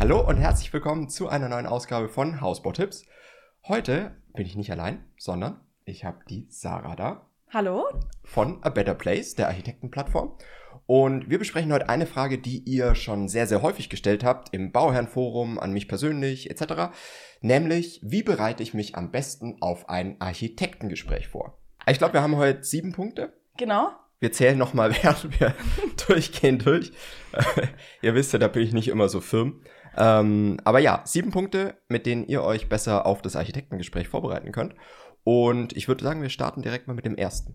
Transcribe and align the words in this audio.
Hallo 0.00 0.26
und 0.26 0.38
herzlich 0.38 0.72
willkommen 0.72 1.10
zu 1.10 1.28
einer 1.28 1.50
neuen 1.50 1.66
Ausgabe 1.66 2.08
von 2.08 2.40
Hausbautipps. 2.40 3.04
Heute 3.68 4.16
bin 4.32 4.46
ich 4.46 4.56
nicht 4.56 4.72
allein, 4.72 5.04
sondern 5.18 5.60
ich 5.84 6.06
habe 6.06 6.20
die 6.26 6.46
Sarah 6.48 6.96
da. 6.96 7.26
Hallo. 7.52 7.84
Von 8.24 8.62
A 8.62 8.70
Better 8.70 8.94
Place, 8.94 9.34
der 9.34 9.48
Architektenplattform. 9.48 10.38
Und 10.86 11.28
wir 11.28 11.38
besprechen 11.38 11.70
heute 11.70 11.90
eine 11.90 12.06
Frage, 12.06 12.38
die 12.38 12.60
ihr 12.60 12.94
schon 12.94 13.28
sehr, 13.28 13.46
sehr 13.46 13.60
häufig 13.60 13.90
gestellt 13.90 14.24
habt 14.24 14.54
im 14.54 14.72
Bauherrenforum, 14.72 15.58
an 15.58 15.74
mich 15.74 15.86
persönlich 15.86 16.48
etc. 16.48 16.94
Nämlich, 17.42 18.00
wie 18.02 18.22
bereite 18.22 18.62
ich 18.62 18.72
mich 18.72 18.96
am 18.96 19.10
besten 19.10 19.58
auf 19.60 19.90
ein 19.90 20.18
Architektengespräch 20.18 21.28
vor? 21.28 21.58
Ich 21.86 21.98
glaube, 21.98 22.14
wir 22.14 22.22
haben 22.22 22.36
heute 22.36 22.64
sieben 22.64 22.92
Punkte. 22.92 23.34
Genau. 23.58 23.90
Wir 24.18 24.32
zählen 24.32 24.56
nochmal, 24.56 24.94
während 25.02 25.38
wir 25.38 25.54
durchgehen 26.06 26.58
durch. 26.58 26.90
ihr 28.00 28.14
wisst 28.14 28.32
ja, 28.32 28.38
da 28.38 28.48
bin 28.48 28.62
ich 28.62 28.72
nicht 28.72 28.88
immer 28.88 29.10
so 29.10 29.20
firm. 29.20 29.60
Ähm, 30.00 30.56
aber 30.64 30.78
ja, 30.78 31.02
sieben 31.04 31.30
Punkte, 31.30 31.74
mit 31.88 32.06
denen 32.06 32.24
ihr 32.24 32.42
euch 32.42 32.70
besser 32.70 33.04
auf 33.04 33.20
das 33.20 33.36
Architektengespräch 33.36 34.08
vorbereiten 34.08 34.50
könnt. 34.50 34.74
Und 35.24 35.76
ich 35.76 35.88
würde 35.88 36.02
sagen, 36.02 36.22
wir 36.22 36.30
starten 36.30 36.62
direkt 36.62 36.88
mal 36.88 36.94
mit 36.94 37.04
dem 37.04 37.16
ersten. 37.16 37.54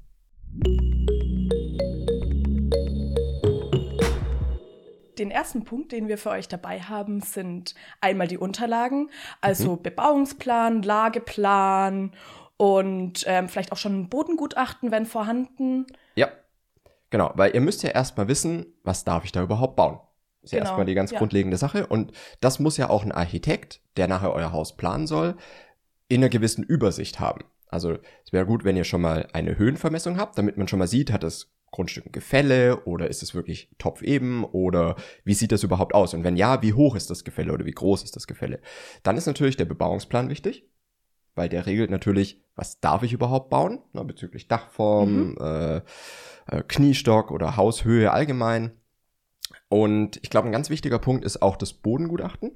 Den 5.18 5.32
ersten 5.32 5.64
Punkt, 5.64 5.92
den 5.92 6.08
wir 6.08 6.20
für 6.20 6.30
euch 6.30 6.48
dabei 6.48 6.82
haben, 6.82 7.22
sind 7.22 7.74
einmal 8.00 8.28
die 8.28 8.38
Unterlagen, 8.38 9.10
also 9.42 9.78
mhm. 9.78 9.82
Bebauungsplan, 9.82 10.84
Lageplan 10.84 12.12
und 12.58 13.24
ähm, 13.26 13.50
vielleicht 13.50 13.72
auch 13.72 13.78
schon 13.78 14.02
ein 14.02 14.10
Bodengutachten, 14.10 14.92
wenn 14.92 15.08
vorhanden. 15.08 15.88
Ja, 16.16 16.28
genau, 17.10 17.32
weil 17.36 17.56
ihr 17.56 17.62
müsst 17.62 17.82
ja 17.82 17.90
erstmal 17.90 18.28
wissen, 18.28 18.68
was 18.84 19.04
darf 19.04 19.26
ich 19.26 19.32
da 19.32 19.42
überhaupt 19.42 19.78
bauen. 19.78 20.00
Das 20.46 20.52
ist 20.52 20.58
genau. 20.58 20.64
ja 20.64 20.70
erstmal 20.70 20.86
die 20.86 20.94
ganz 20.94 21.10
ja. 21.10 21.18
grundlegende 21.18 21.58
Sache. 21.58 21.88
Und 21.88 22.12
das 22.40 22.60
muss 22.60 22.78
ja 22.78 22.90
auch 22.90 23.04
ein 23.04 23.12
Architekt, 23.12 23.82
der 23.98 24.08
nachher 24.08 24.32
euer 24.32 24.52
Haus 24.52 24.78
planen 24.78 25.08
soll, 25.08 25.36
in 26.08 26.22
einer 26.22 26.30
gewissen 26.30 26.64
Übersicht 26.64 27.20
haben. 27.20 27.46
Also 27.68 27.98
es 28.24 28.32
wäre 28.32 28.46
gut, 28.46 28.64
wenn 28.64 28.78
ihr 28.78 28.84
schon 28.84 29.02
mal 29.02 29.28
eine 29.34 29.58
Höhenvermessung 29.58 30.20
habt, 30.20 30.38
damit 30.38 30.56
man 30.56 30.68
schon 30.68 30.78
mal 30.78 30.88
sieht, 30.88 31.12
hat 31.12 31.24
das 31.24 31.52
Grundstück 31.72 32.06
ein 32.06 32.12
Gefälle 32.12 32.84
oder 32.86 33.10
ist 33.10 33.24
es 33.24 33.34
wirklich 33.34 33.72
topfeben 33.80 34.44
oder 34.44 34.98
wie 35.24 35.34
sieht 35.34 35.52
das 35.52 35.64
überhaupt 35.64 35.96
aus? 35.96 36.14
Und 36.14 36.24
wenn 36.24 36.38
ja, 36.38 36.62
wie 36.62 36.74
hoch 36.74 36.96
ist 36.96 37.10
das 37.10 37.24
Gefälle 37.24 37.52
oder 37.52 37.66
wie 37.66 37.72
groß 37.72 38.04
ist 38.04 38.16
das 38.16 38.28
Gefälle? 38.28 38.60
Dann 39.02 39.18
ist 39.18 39.26
natürlich 39.26 39.58
der 39.58 39.66
Bebauungsplan 39.66 40.30
wichtig, 40.30 40.70
weil 41.34 41.50
der 41.50 41.66
regelt 41.66 41.90
natürlich, 41.90 42.40
was 42.56 42.80
darf 42.82 43.02
ich 43.02 43.14
überhaupt 43.14 43.50
bauen, 43.50 43.80
na, 43.94 44.04
bezüglich 44.04 44.48
Dachform, 44.48 45.32
mhm. 45.32 45.38
äh, 45.42 45.78
äh, 46.48 46.64
Kniestock 46.68 47.32
oder 47.32 47.58
Haushöhe 47.58 48.12
allgemein. 48.12 48.72
Und 49.70 50.18
ich 50.22 50.30
glaube, 50.30 50.48
ein 50.48 50.52
ganz 50.52 50.70
wichtiger 50.70 51.00
Punkt 51.00 51.26
ist 51.26 51.42
auch 51.42 51.56
das 51.56 51.74
Bodengutachten. 51.74 52.52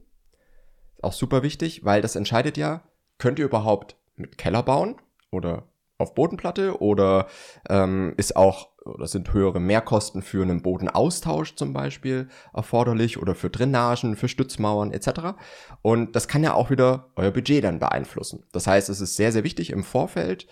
Auch 1.02 1.14
super 1.14 1.44
wichtig, 1.44 1.86
weil 1.86 2.02
das 2.02 2.16
entscheidet 2.16 2.58
ja, 2.58 2.84
könnt 3.18 3.40
ihr 3.40 3.46
überhaupt 3.46 3.98
mit 4.16 4.38
Keller 4.38 4.64
bauen 4.64 4.96
oder 5.32 5.70
auf 5.98 6.16
Bodenplatte 6.16 6.82
oder 6.82 7.28
ähm, 7.70 8.14
ist 8.18 8.36
auch 8.36 8.70
oder 8.86 9.08
sind 9.08 9.34
höhere 9.34 9.60
Mehrkosten 9.60 10.22
für 10.22 10.42
einen 10.42 10.62
Bodenaustausch 10.62 11.56
zum 11.56 11.74
Beispiel 11.74 12.30
erforderlich 12.54 13.22
oder 13.22 13.36
für 13.36 13.50
Drainagen, 13.50 14.16
für 14.16 14.28
Stützmauern 14.28 14.92
etc. 14.92 15.38
Und 15.82 16.16
das 16.16 16.28
kann 16.28 16.44
ja 16.44 16.54
auch 16.54 16.70
wieder 16.70 17.12
euer 17.16 17.32
Budget 17.32 17.64
dann 17.64 17.80
beeinflussen. 17.80 18.46
Das 18.52 18.66
heißt, 18.68 18.90
es 18.90 19.02
ist 19.02 19.16
sehr, 19.16 19.32
sehr 19.32 19.44
wichtig 19.44 19.72
im 19.72 19.84
Vorfeld 19.84 20.48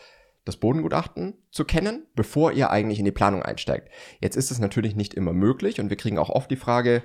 das 0.48 0.58
Bodengutachten 0.58 1.36
zu 1.52 1.66
kennen, 1.66 2.06
bevor 2.16 2.52
ihr 2.52 2.70
eigentlich 2.70 3.00
in 3.00 3.06
die 3.06 3.12
Planung 3.12 3.44
einsteigt. 3.44 3.90
Jetzt 4.22 4.36
ist 4.36 4.52
es 4.52 4.60
natürlich 4.60 4.96
nicht 4.96 5.14
immer 5.14 5.34
möglich 5.34 5.80
und 5.80 5.90
wir 5.90 5.98
kriegen 5.98 6.18
auch 6.18 6.30
oft 6.30 6.50
die 6.50 6.56
Frage, 6.56 7.04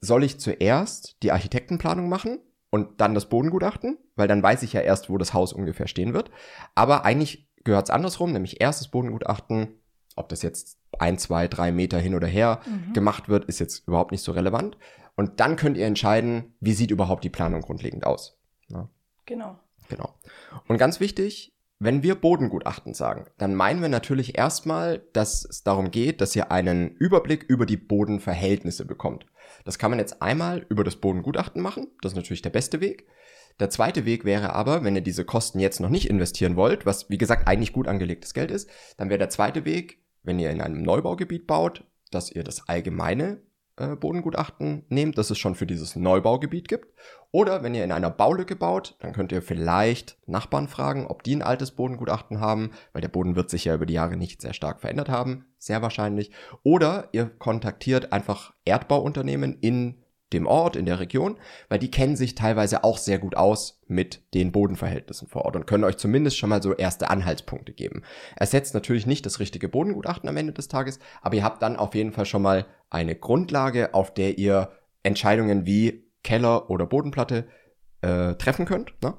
soll 0.00 0.24
ich 0.24 0.38
zuerst 0.38 1.16
die 1.22 1.32
Architektenplanung 1.32 2.08
machen 2.08 2.38
und 2.70 3.00
dann 3.00 3.14
das 3.14 3.28
Bodengutachten? 3.28 3.98
Weil 4.16 4.28
dann 4.28 4.42
weiß 4.42 4.62
ich 4.62 4.72
ja 4.72 4.80
erst, 4.80 5.10
wo 5.10 5.18
das 5.18 5.34
Haus 5.34 5.52
ungefähr 5.52 5.88
stehen 5.88 6.14
wird. 6.14 6.30
Aber 6.74 7.04
eigentlich 7.04 7.48
gehört 7.64 7.88
es 7.88 7.94
andersrum, 7.94 8.32
nämlich 8.32 8.60
erst 8.60 8.80
das 8.80 8.88
Bodengutachten, 8.88 9.80
ob 10.16 10.28
das 10.28 10.42
jetzt 10.42 10.78
ein, 10.98 11.18
zwei, 11.18 11.48
drei 11.48 11.72
Meter 11.72 11.98
hin 11.98 12.14
oder 12.14 12.28
her 12.28 12.60
mhm. 12.66 12.92
gemacht 12.92 13.28
wird, 13.28 13.46
ist 13.46 13.58
jetzt 13.58 13.88
überhaupt 13.88 14.12
nicht 14.12 14.22
so 14.22 14.32
relevant. 14.32 14.76
Und 15.16 15.40
dann 15.40 15.56
könnt 15.56 15.76
ihr 15.76 15.86
entscheiden, 15.86 16.54
wie 16.60 16.74
sieht 16.74 16.90
überhaupt 16.90 17.24
die 17.24 17.30
Planung 17.30 17.62
grundlegend 17.62 18.06
aus. 18.06 18.38
Ja. 18.68 18.88
Genau. 19.26 19.58
Genau. 19.88 20.14
Und 20.66 20.78
ganz 20.78 21.00
wichtig, 21.00 21.53
wenn 21.78 22.02
wir 22.02 22.14
Bodengutachten 22.14 22.94
sagen, 22.94 23.26
dann 23.36 23.54
meinen 23.54 23.82
wir 23.82 23.88
natürlich 23.88 24.38
erstmal, 24.38 25.00
dass 25.12 25.44
es 25.44 25.62
darum 25.62 25.90
geht, 25.90 26.20
dass 26.20 26.36
ihr 26.36 26.50
einen 26.50 26.90
Überblick 26.96 27.42
über 27.44 27.66
die 27.66 27.76
Bodenverhältnisse 27.76 28.84
bekommt. 28.84 29.26
Das 29.64 29.78
kann 29.78 29.90
man 29.90 29.98
jetzt 29.98 30.22
einmal 30.22 30.64
über 30.68 30.84
das 30.84 30.96
Bodengutachten 30.96 31.60
machen, 31.60 31.88
das 32.00 32.12
ist 32.12 32.16
natürlich 32.16 32.42
der 32.42 32.50
beste 32.50 32.80
Weg. 32.80 33.06
Der 33.60 33.70
zweite 33.70 34.04
Weg 34.04 34.24
wäre 34.24 34.52
aber, 34.52 34.82
wenn 34.82 34.96
ihr 34.96 35.02
diese 35.02 35.24
Kosten 35.24 35.60
jetzt 35.60 35.78
noch 35.80 35.88
nicht 35.88 36.10
investieren 36.10 36.56
wollt, 36.56 36.86
was 36.86 37.08
wie 37.08 37.18
gesagt 37.18 37.46
eigentlich 37.46 37.72
gut 37.72 37.86
angelegtes 37.86 38.34
Geld 38.34 38.50
ist, 38.50 38.68
dann 38.96 39.10
wäre 39.10 39.18
der 39.18 39.30
zweite 39.30 39.64
Weg, 39.64 40.02
wenn 40.22 40.40
ihr 40.40 40.50
in 40.50 40.60
einem 40.60 40.82
Neubaugebiet 40.82 41.46
baut, 41.46 41.84
dass 42.10 42.32
ihr 42.32 42.42
das 42.42 42.68
allgemeine 42.68 43.42
äh, 43.76 43.96
Bodengutachten 43.96 44.84
nehmt, 44.88 45.18
das 45.18 45.30
es 45.30 45.38
schon 45.38 45.54
für 45.54 45.66
dieses 45.66 45.96
Neubaugebiet 45.96 46.68
gibt. 46.68 46.94
Oder 47.32 47.62
wenn 47.62 47.74
ihr 47.74 47.82
in 47.82 47.90
einer 47.90 48.10
Baulücke 48.10 48.54
baut, 48.54 48.96
dann 49.00 49.12
könnt 49.12 49.32
ihr 49.32 49.42
vielleicht 49.42 50.16
Nachbarn 50.26 50.68
fragen, 50.68 51.06
ob 51.06 51.24
die 51.24 51.34
ein 51.34 51.42
altes 51.42 51.72
Bodengutachten 51.72 52.40
haben, 52.40 52.70
weil 52.92 53.02
der 53.02 53.08
Boden 53.08 53.34
wird 53.34 53.50
sich 53.50 53.64
ja 53.64 53.74
über 53.74 53.86
die 53.86 53.94
Jahre 53.94 54.16
nicht 54.16 54.40
sehr 54.40 54.52
stark 54.52 54.80
verändert 54.80 55.08
haben, 55.08 55.46
sehr 55.58 55.82
wahrscheinlich. 55.82 56.30
Oder 56.62 57.08
ihr 57.12 57.26
kontaktiert 57.26 58.12
einfach 58.12 58.54
Erdbauunternehmen 58.64 59.58
in 59.60 60.03
dem 60.32 60.46
Ort, 60.46 60.76
in 60.76 60.86
der 60.86 61.00
Region, 61.00 61.36
weil 61.68 61.78
die 61.78 61.90
kennen 61.90 62.16
sich 62.16 62.34
teilweise 62.34 62.82
auch 62.82 62.98
sehr 62.98 63.18
gut 63.18 63.36
aus 63.36 63.80
mit 63.86 64.22
den 64.34 64.52
Bodenverhältnissen 64.52 65.28
vor 65.28 65.44
Ort 65.44 65.56
und 65.56 65.66
können 65.66 65.84
euch 65.84 65.96
zumindest 65.96 66.38
schon 66.38 66.50
mal 66.50 66.62
so 66.62 66.74
erste 66.74 67.10
Anhaltspunkte 67.10 67.72
geben. 67.72 68.02
Ersetzt 68.36 68.74
natürlich 68.74 69.06
nicht 69.06 69.26
das 69.26 69.38
richtige 69.38 69.68
Bodengutachten 69.68 70.28
am 70.28 70.36
Ende 70.36 70.52
des 70.52 70.68
Tages, 70.68 70.98
aber 71.22 71.36
ihr 71.36 71.44
habt 71.44 71.62
dann 71.62 71.76
auf 71.76 71.94
jeden 71.94 72.12
Fall 72.12 72.26
schon 72.26 72.42
mal 72.42 72.66
eine 72.90 73.14
Grundlage, 73.14 73.94
auf 73.94 74.12
der 74.12 74.38
ihr 74.38 74.70
Entscheidungen 75.02 75.66
wie 75.66 76.04
Keller 76.22 76.70
oder 76.70 76.86
Bodenplatte 76.86 77.46
äh, 78.00 78.34
treffen 78.34 78.64
könnt. 78.64 78.94
Ne? 79.02 79.14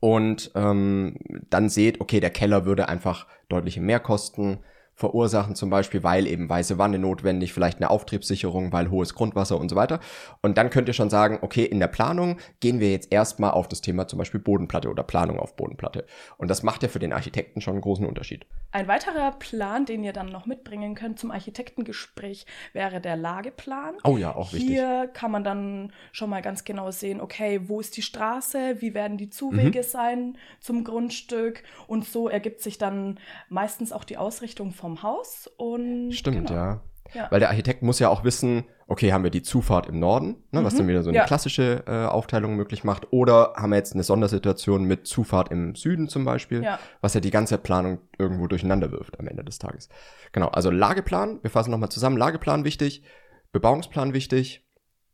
Und 0.00 0.52
ähm, 0.54 1.18
dann 1.50 1.68
seht, 1.68 2.00
okay, 2.00 2.20
der 2.20 2.30
Keller 2.30 2.64
würde 2.64 2.88
einfach 2.88 3.26
deutliche 3.48 3.80
mehr 3.80 4.00
kosten 4.00 4.60
verursachen, 4.94 5.56
zum 5.56 5.70
Beispiel, 5.70 6.02
weil 6.02 6.26
eben 6.26 6.48
weiße 6.48 6.78
Wanne 6.78 6.98
notwendig, 6.98 7.52
vielleicht 7.52 7.78
eine 7.78 7.90
Auftriebssicherung, 7.90 8.72
weil 8.72 8.90
hohes 8.90 9.14
Grundwasser 9.14 9.58
und 9.58 9.68
so 9.68 9.76
weiter. 9.76 9.98
Und 10.40 10.56
dann 10.56 10.70
könnt 10.70 10.86
ihr 10.88 10.94
schon 10.94 11.10
sagen, 11.10 11.38
okay, 11.42 11.64
in 11.64 11.80
der 11.80 11.88
Planung 11.88 12.38
gehen 12.60 12.78
wir 12.78 12.92
jetzt 12.92 13.12
erstmal 13.12 13.50
auf 13.50 13.66
das 13.66 13.80
Thema 13.80 14.06
zum 14.06 14.18
Beispiel 14.18 14.40
Bodenplatte 14.40 14.88
oder 14.88 15.02
Planung 15.02 15.38
auf 15.38 15.56
Bodenplatte. 15.56 16.06
Und 16.36 16.48
das 16.48 16.62
macht 16.62 16.82
ja 16.82 16.88
für 16.88 17.00
den 17.00 17.12
Architekten 17.12 17.60
schon 17.60 17.74
einen 17.74 17.80
großen 17.80 18.06
Unterschied. 18.06 18.46
Ein 18.70 18.86
weiterer 18.86 19.32
Plan, 19.32 19.84
den 19.84 20.04
ihr 20.04 20.12
dann 20.12 20.26
noch 20.26 20.46
mitbringen 20.46 20.94
könnt 20.94 21.18
zum 21.18 21.30
Architektengespräch, 21.32 22.46
wäre 22.72 23.00
der 23.00 23.16
Lageplan. 23.16 23.94
Oh 24.04 24.16
ja, 24.16 24.34
auch 24.34 24.52
wichtig. 24.52 24.68
Hier 24.68 25.10
kann 25.12 25.30
man 25.30 25.42
dann 25.42 25.92
schon 26.12 26.30
mal 26.30 26.42
ganz 26.42 26.64
genau 26.64 26.90
sehen, 26.92 27.20
okay, 27.20 27.62
wo 27.66 27.80
ist 27.80 27.96
die 27.96 28.02
Straße, 28.02 28.76
wie 28.80 28.94
werden 28.94 29.18
die 29.18 29.30
Zuwege 29.30 29.80
mhm. 29.80 29.84
sein 29.84 30.38
zum 30.60 30.84
Grundstück 30.84 31.64
und 31.86 32.04
so 32.04 32.28
ergibt 32.28 32.62
sich 32.62 32.78
dann 32.78 33.18
meistens 33.48 33.92
auch 33.92 34.04
die 34.04 34.16
Ausrichtung 34.16 34.72
von 34.72 34.83
vom 34.84 35.02
Haus 35.02 35.50
und. 35.56 36.12
Stimmt, 36.12 36.48
genau. 36.48 36.52
ja. 36.52 36.80
Ja. 37.14 37.30
Weil 37.30 37.40
der 37.40 37.48
Architekt 37.48 37.82
muss 37.82 38.00
ja 38.00 38.08
auch 38.08 38.24
wissen, 38.24 38.64
okay, 38.86 39.12
haben 39.12 39.24
wir 39.24 39.30
die 39.30 39.42
Zufahrt 39.42 39.86
im 39.86 39.98
Norden, 39.98 40.36
ne, 40.50 40.60
mhm. 40.60 40.64
was 40.64 40.74
dann 40.74 40.88
wieder 40.88 41.02
so 41.02 41.10
eine 41.10 41.18
ja. 41.18 41.24
klassische 41.24 41.84
äh, 41.86 42.06
Aufteilung 42.06 42.56
möglich 42.56 42.82
macht, 42.82 43.12
oder 43.12 43.54
haben 43.56 43.70
wir 43.70 43.76
jetzt 43.76 43.94
eine 43.94 44.02
Sondersituation 44.02 44.84
mit 44.84 45.06
Zufahrt 45.06 45.50
im 45.50 45.74
Süden 45.74 46.08
zum 46.08 46.24
Beispiel, 46.24 46.64
ja. 46.64 46.78
was 47.02 47.14
ja 47.14 47.20
die 47.20 47.30
ganze 47.30 47.56
Planung 47.56 47.98
irgendwo 48.18 48.46
durcheinander 48.46 48.90
wirft 48.90 49.20
am 49.20 49.28
Ende 49.28 49.44
des 49.44 49.58
Tages. 49.58 49.88
Genau, 50.32 50.48
also 50.48 50.70
Lageplan, 50.70 51.38
wir 51.42 51.50
fassen 51.50 51.70
nochmal 51.70 51.90
zusammen, 51.90 52.16
Lageplan 52.16 52.64
wichtig, 52.64 53.04
Bebauungsplan 53.52 54.12
wichtig, 54.12 54.66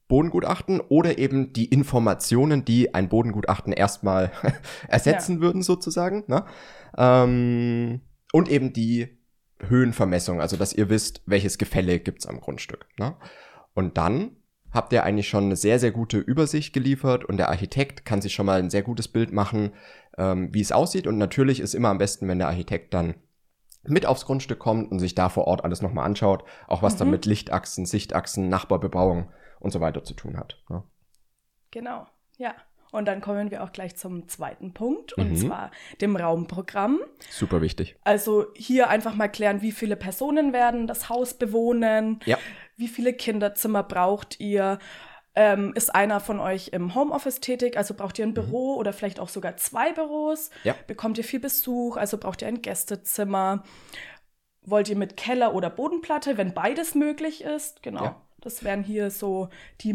Bodengutachten 0.09 0.81
oder 0.81 1.19
eben 1.19 1.53
die 1.53 1.67
Informationen, 1.67 2.65
die 2.65 2.95
ein 2.95 3.09
Bodengutachten 3.09 3.73
erstmal 3.73 4.33
ersetzen 4.89 5.41
würden 5.41 5.63
sozusagen. 5.63 6.25
Ne? 6.29 6.45
Ähm, 6.97 8.01
und 8.33 8.49
eben 8.49 8.73
die 8.73 9.20
Höhenvermessung, 9.69 10.41
also 10.41 10.57
dass 10.57 10.73
ihr 10.73 10.89
wisst, 10.89 11.23
welches 11.27 11.59
Gefälle 11.59 11.99
gibt's 12.01 12.27
am 12.27 12.41
Grundstück. 12.41 12.87
Ne? 12.99 13.15
Und 13.75 13.99
dann 13.99 14.37
habt 14.73 14.93
ihr 14.93 15.05
eigentlich 15.05 15.29
schon 15.29 15.45
eine 15.45 15.57
sehr, 15.57 15.79
sehr 15.79 15.91
gute 15.91 16.19
Übersicht 16.19 16.73
geliefert 16.73 17.25
und 17.25 17.37
der 17.37 17.49
Architekt 17.49 18.05
kann 18.05 18.23
sich 18.23 18.35
schon 18.35 18.47
mal 18.47 18.59
ein 18.59 18.71
sehr 18.71 18.83
gutes 18.83 19.09
Bild 19.09 19.33
machen, 19.33 19.73
ähm, 20.17 20.53
wie 20.53 20.61
es 20.61 20.73
aussieht. 20.73 21.07
Und 21.07 21.19
natürlich 21.19 21.61
ist 21.61 21.75
immer 21.75 21.89
am 21.89 21.99
besten, 21.99 22.29
wenn 22.29 22.39
der 22.39 22.49
Architekt 22.49 22.95
dann 22.95 23.15
mit 23.83 24.07
aufs 24.07 24.27
Grundstück 24.27 24.59
kommt 24.59 24.91
und 24.91 24.99
sich 24.99 25.15
da 25.15 25.29
vor 25.29 25.47
Ort 25.47 25.65
alles 25.65 25.83
nochmal 25.83 26.05
anschaut, 26.05 26.45
auch 26.69 26.83
was 26.83 26.95
mhm. 26.95 26.99
dann 26.99 27.11
mit 27.11 27.27
Lichtachsen, 27.27 27.87
Sichtachsen, 27.87 28.49
Nachbarbebauung 28.49 29.31
und 29.59 29.71
so 29.71 29.81
weiter 29.81 30.05
zu 30.05 30.15
tun 30.15 30.37
hat. 30.37 30.63
Ne? 30.69 30.83
Genau, 31.71 32.07
ja. 32.37 32.55
Und 32.93 33.07
dann 33.07 33.21
kommen 33.21 33.51
wir 33.51 33.63
auch 33.63 33.73
gleich 33.73 33.97
zum 33.97 34.29
zweiten 34.29 34.73
Punkt, 34.75 35.13
und 35.15 35.31
mhm. 35.31 35.37
zwar 35.37 35.71
dem 36.01 36.17
Raumprogramm. 36.17 37.01
Super 37.31 37.61
wichtig. 37.61 37.97
Also 38.05 38.47
hier 38.57 38.89
einfach 38.89 39.15
mal 39.15 39.29
klären, 39.29 39.63
wie 39.63 39.73
viele 39.73 39.97
Personen 39.97 40.53
werden 40.53 40.87
das 40.87 41.09
Haus 41.09 41.35
bewohnen, 41.35 42.21
ja. 42.25 42.39
wie 42.77 42.89
viele 42.89 43.13
Kinderzimmer 43.13 43.83
braucht 43.83 44.41
ihr, 44.41 44.79
Ähm, 45.37 45.73
ist 45.77 45.95
einer 45.95 46.19
von 46.19 46.41
euch 46.41 46.71
im 46.73 46.93
Homeoffice 46.97 47.39
tätig, 47.39 47.77
also 47.77 47.95
braucht 47.95 48.19
ihr 48.19 48.27
ein 48.27 48.31
mhm. 48.31 48.35
Büro 48.35 48.73
mhm. 48.73 48.79
oder 48.81 48.93
vielleicht 48.93 49.21
auch 49.21 49.29
sogar 49.29 49.57
zwei 49.57 49.93
Büros? 49.93 50.51
Ja. 50.65 50.75
Bekommt 50.89 51.19
ihr 51.19 51.25
viel 51.25 51.39
Besuch, 51.39 51.97
also 51.97 52.19
braucht 52.19 52.43
ihr 52.43 52.49
ein 52.49 52.63
Gästezimmer? 52.63 53.63
Wollt 54.63 54.89
ihr 54.89 54.97
mit 54.97 55.17
Keller 55.17 55.55
oder 55.55 55.71
Bodenplatte, 55.71 56.37
wenn 56.37 56.53
beides 56.53 56.97
möglich 56.97 57.45
ist? 57.45 57.85
Genau. 57.85 58.05
Ja. 58.05 58.21
Das 58.41 58.65
wären 58.65 58.83
hier 58.83 59.13
so 59.13 59.51
die 59.83 59.95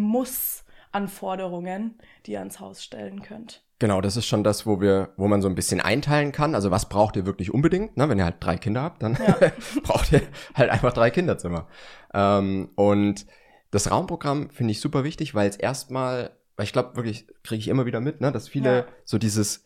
Muss-Anforderungen, 0.96 1.96
die 2.26 2.34
ihr 2.34 2.40
ans 2.40 2.60
Haus 2.60 2.84
stellen 2.84 3.22
könnt. 3.22 3.64
Genau, 3.80 4.00
das 4.00 4.16
ist 4.16 4.26
schon 4.26 4.44
das, 4.44 4.66
wo 4.66 4.80
wir, 4.80 5.10
wo 5.18 5.28
man 5.28 5.42
so 5.42 5.50
ein 5.50 5.56
bisschen 5.56 5.82
einteilen 5.82 6.32
kann. 6.32 6.56
Also 6.56 6.72
was 6.72 6.88
braucht 6.88 7.18
ihr 7.18 7.26
wirklich 7.26 7.54
unbedingt? 7.54 7.98
Ne? 7.98 8.08
Wenn 8.08 8.18
ihr 8.18 8.24
halt 8.24 8.38
drei 8.40 8.58
Kinder 8.58 8.82
habt, 8.82 9.04
dann 9.04 9.16
ja. 9.16 9.52
braucht 9.84 10.14
ihr 10.14 10.22
halt 10.54 10.70
einfach 10.70 10.94
drei 10.94 11.10
Kinderzimmer. 11.10 11.68
Ähm, 12.14 12.70
und 12.76 13.26
das 13.72 13.92
Raumprogramm 13.92 14.50
finde 14.50 14.72
ich 14.72 14.80
super 14.80 15.04
wichtig, 15.04 15.36
weil 15.36 15.50
es 15.50 15.58
erstmal, 15.58 16.32
weil 16.56 16.64
ich 16.64 16.72
glaube 16.72 16.96
wirklich, 16.96 17.28
kriege 17.44 17.60
ich 17.60 17.68
immer 17.68 17.86
wieder 17.86 18.00
mit, 18.00 18.22
ne, 18.22 18.32
dass 18.32 18.48
viele 18.48 18.78
ja. 18.78 18.86
so 19.04 19.18
dieses, 19.18 19.66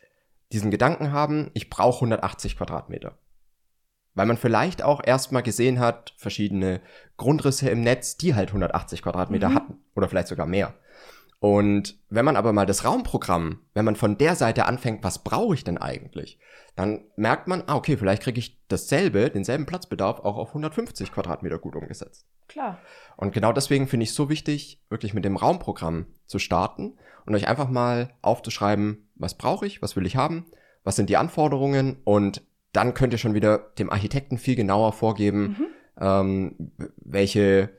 diesen 0.52 0.72
Gedanken 0.72 1.12
haben, 1.12 1.52
ich 1.54 1.70
brauche 1.70 1.98
180 1.98 2.58
Quadratmeter. 2.58 3.20
Weil 4.16 4.26
man 4.26 4.38
vielleicht 4.38 4.82
auch 4.82 5.02
erstmal 5.06 5.44
gesehen 5.44 5.80
hat, 5.80 6.16
verschiedene 6.18 6.82
Grundrisse 7.18 7.70
im 7.70 7.82
Netz, 7.82 8.18
die 8.18 8.34
halt 8.34 8.50
180 8.50 9.04
Quadratmeter 9.04 9.50
mhm. 9.50 9.56
hatten. 9.56 9.78
Oder 9.96 10.10
vielleicht 10.10 10.30
sogar 10.30 10.48
mehr. 10.48 10.74
Und 11.40 11.98
wenn 12.10 12.26
man 12.26 12.36
aber 12.36 12.52
mal 12.52 12.66
das 12.66 12.84
Raumprogramm, 12.84 13.62
wenn 13.74 13.86
man 13.86 13.96
von 13.96 14.18
der 14.18 14.36
Seite 14.36 14.66
anfängt, 14.66 15.04
was 15.04 15.24
brauche 15.24 15.54
ich 15.54 15.64
denn 15.64 15.78
eigentlich, 15.78 16.38
dann 16.76 17.06
merkt 17.16 17.48
man, 17.48 17.64
ah, 17.68 17.76
okay, 17.76 17.96
vielleicht 17.96 18.24
kriege 18.24 18.40
ich 18.40 18.60
dasselbe, 18.68 19.30
denselben 19.30 19.66
Platzbedarf 19.66 20.20
auch 20.20 20.38
auf 20.38 20.50
150 20.50 21.14
Quadratmeter 21.14 21.58
gut 21.58 21.76
umgesetzt. 21.76 22.26
Klar. 22.50 22.80
Und 23.16 23.32
genau 23.32 23.54
deswegen 23.54 23.88
finde 23.88 24.04
ich 24.04 24.10
es 24.10 24.16
so 24.16 24.30
wichtig, 24.30 24.82
wirklich 24.90 25.14
mit 25.14 25.24
dem 25.24 25.38
Raumprogramm 25.38 26.08
zu 26.26 26.40
starten 26.40 26.98
und 27.26 27.36
euch 27.36 27.48
einfach 27.48 27.70
mal 27.70 28.10
aufzuschreiben, 28.22 29.10
was 29.16 29.38
brauche 29.38 29.66
ich, 29.66 29.82
was 29.82 29.96
will 29.96 30.06
ich 30.06 30.18
haben, 30.18 30.46
was 30.84 30.98
sind 30.98 31.10
die 31.10 31.18
Anforderungen 31.18 31.98
und 32.04 32.44
dann 32.74 32.94
könnt 32.94 33.14
ihr 33.14 33.20
schon 33.20 33.34
wieder 33.34 33.58
dem 33.78 33.90
Architekten 33.90 34.38
viel 34.38 34.56
genauer 34.56 34.94
vorgeben, 34.94 35.56
mhm. 35.58 35.68
ähm, 36.00 36.72
welche 36.98 37.70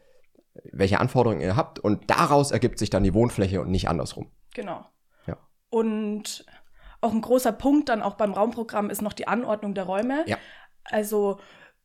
welche 0.73 1.01
Anforderungen 1.01 1.41
ihr 1.41 1.57
habt 1.57 1.79
und 1.79 2.11
daraus 2.11 2.51
ergibt 2.51 2.79
sich 2.79 2.91
dann 2.91 3.05
die 3.05 3.15
Wohnfläche 3.15 3.61
und 3.61 3.71
nicht 3.71 3.89
andersrum. 3.89 4.31
Genau. 4.55 4.85
Ja. 5.27 5.37
Und 5.69 6.45
auch 7.01 7.13
ein 7.13 7.21
großer 7.21 7.53
Punkt 7.53 7.89
dann 7.89 8.03
auch 8.03 8.15
beim 8.15 8.33
Raumprogramm 8.33 8.91
ist 8.91 9.03
noch 9.03 9.13
die 9.13 9.29
Anordnung 9.29 9.75
der 9.75 9.85
Räume. 9.85 10.25
Ja. 10.27 10.37
Also 10.85 11.39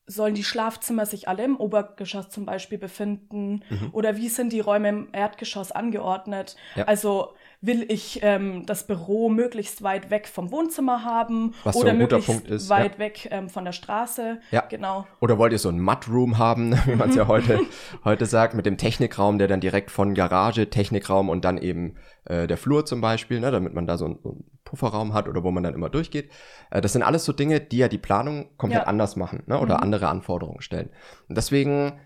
sollen 0.08 0.36
die 0.36 0.44
Schlafzimmer 0.44 1.06
sich 1.06 1.28
alle 1.28 1.44
im 1.44 1.58
Obergeschoss 1.58 2.30
zum 2.30 2.46
Beispiel 2.46 2.78
befinden? 2.78 3.64
Mhm. 3.70 3.90
Oder 3.92 4.18
wie 4.18 4.30
sind 4.30 4.52
die 4.52 4.60
Räume 4.60 4.90
im 4.90 5.10
Erdgeschoss 5.14 5.72
angeordnet? 5.72 6.56
Ja. 6.76 6.86
Also 6.86 7.34
will 7.66 7.86
ich 7.90 8.20
ähm, 8.22 8.66
das 8.66 8.88
Büro 8.88 9.30
möglichst 9.30 9.84
weit 9.84 10.10
weg 10.10 10.28
vom 10.28 10.52
Wohnzimmer 10.52 11.04
haben 11.04 11.54
Was 11.64 11.76
oder 11.76 11.92
so 11.92 11.98
möglichst 11.98 12.48
ist, 12.48 12.70
weit 12.70 12.94
ja. 12.94 13.00
weg 13.00 13.28
ähm, 13.32 13.50
von 13.50 13.66
der 13.66 13.72
Straße. 13.72 14.40
Ja. 14.52 14.62
Genau. 14.70 15.06
Oder 15.22 15.38
wollt 15.38 15.52
ihr 15.52 15.60
so 15.60 15.70
ein 15.70 15.80
Mudroom 15.80 16.38
haben, 16.38 16.74
wie 16.86 16.96
man 16.96 17.10
es 17.10 17.16
ja 17.16 17.28
heute, 17.28 17.60
heute 18.06 18.26
sagt, 18.26 18.54
mit 18.54 18.66
dem 18.66 18.78
Technikraum, 18.78 19.38
der 19.38 19.48
dann 19.48 19.60
direkt 19.60 19.92
von 19.92 20.14
Garage, 20.14 20.70
Technikraum 20.70 21.30
und 21.30 21.46
dann 21.46 21.58
eben 21.58 21.96
äh, 22.26 22.48
der 22.48 22.58
Flur 22.58 22.86
zum 22.86 23.02
Beispiel, 23.02 23.40
ne, 23.40 23.52
damit 23.52 23.74
man 23.74 23.88
da 23.88 23.98
so, 23.98 24.06
ein, 24.06 24.20
so 24.22 24.32
einen 24.32 24.44
Pufferraum 24.64 25.14
hat 25.14 25.28
oder 25.28 25.44
wo 25.44 25.52
man 25.52 25.64
dann 25.64 25.74
immer 25.74 25.90
durchgeht. 25.90 26.30
Äh, 26.72 26.82
das 26.82 26.94
sind 26.94 27.04
alles 27.04 27.26
so 27.26 27.34
Dinge, 27.34 27.60
die 27.60 27.78
ja 27.78 27.88
die 27.88 27.98
Planung 27.98 28.50
komplett 28.58 28.84
ja. 28.84 28.88
anders 28.88 29.16
machen 29.16 29.44
ne, 29.48 29.60
oder 29.60 29.78
mhm. 29.78 29.84
andere 29.84 30.08
Anforderungen 30.10 30.62
stellen. 30.62 30.90
Und 31.30 31.38
deswegen 31.38 32.00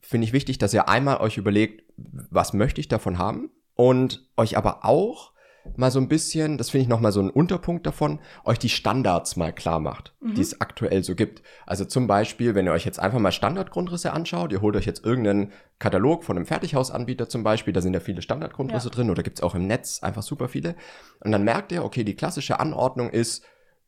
finde 0.00 0.26
ich 0.26 0.32
wichtig, 0.32 0.58
dass 0.58 0.74
ihr 0.74 0.88
einmal 0.88 1.18
euch 1.18 1.38
überlegt, 1.38 1.82
was 1.96 2.52
möchte 2.52 2.80
ich 2.80 2.88
davon 2.88 3.18
haben 3.18 3.50
und 3.74 4.28
euch 4.36 4.56
aber 4.56 4.84
auch 4.84 5.34
mal 5.76 5.90
so 5.90 5.98
ein 5.98 6.08
bisschen, 6.08 6.58
das 6.58 6.70
finde 6.70 6.82
ich 6.82 6.88
nochmal 6.88 7.12
so 7.12 7.20
ein 7.20 7.30
Unterpunkt 7.30 7.86
davon, 7.86 8.20
euch 8.44 8.58
die 8.58 8.68
Standards 8.68 9.36
mal 9.36 9.52
klar 9.52 9.80
macht, 9.80 10.14
mhm. 10.20 10.34
die 10.34 10.40
es 10.40 10.60
aktuell 10.60 11.02
so 11.02 11.14
gibt. 11.14 11.42
Also 11.66 11.84
zum 11.84 12.06
Beispiel, 12.06 12.54
wenn 12.54 12.66
ihr 12.66 12.72
euch 12.72 12.84
jetzt 12.84 13.00
einfach 13.00 13.18
mal 13.18 13.32
Standardgrundrisse 13.32 14.12
anschaut, 14.12 14.52
ihr 14.52 14.60
holt 14.60 14.76
euch 14.76 14.86
jetzt 14.86 15.04
irgendeinen 15.04 15.52
Katalog 15.78 16.24
von 16.24 16.36
einem 16.36 16.46
Fertighausanbieter 16.46 17.28
zum 17.28 17.42
Beispiel, 17.42 17.72
da 17.72 17.80
sind 17.80 17.94
ja 17.94 18.00
viele 18.00 18.22
Standardgrundrisse 18.22 18.88
ja. 18.88 18.94
drin 18.94 19.10
oder 19.10 19.22
gibt's 19.22 19.42
auch 19.42 19.54
im 19.54 19.66
Netz 19.66 20.02
einfach 20.02 20.22
super 20.22 20.48
viele. 20.48 20.76
Und 21.20 21.32
dann 21.32 21.44
merkt 21.44 21.72
ihr, 21.72 21.84
okay, 21.84 22.04
die 22.04 22.16
klassische 22.16 22.60
Anordnung 22.60 23.10
ist, 23.10 23.44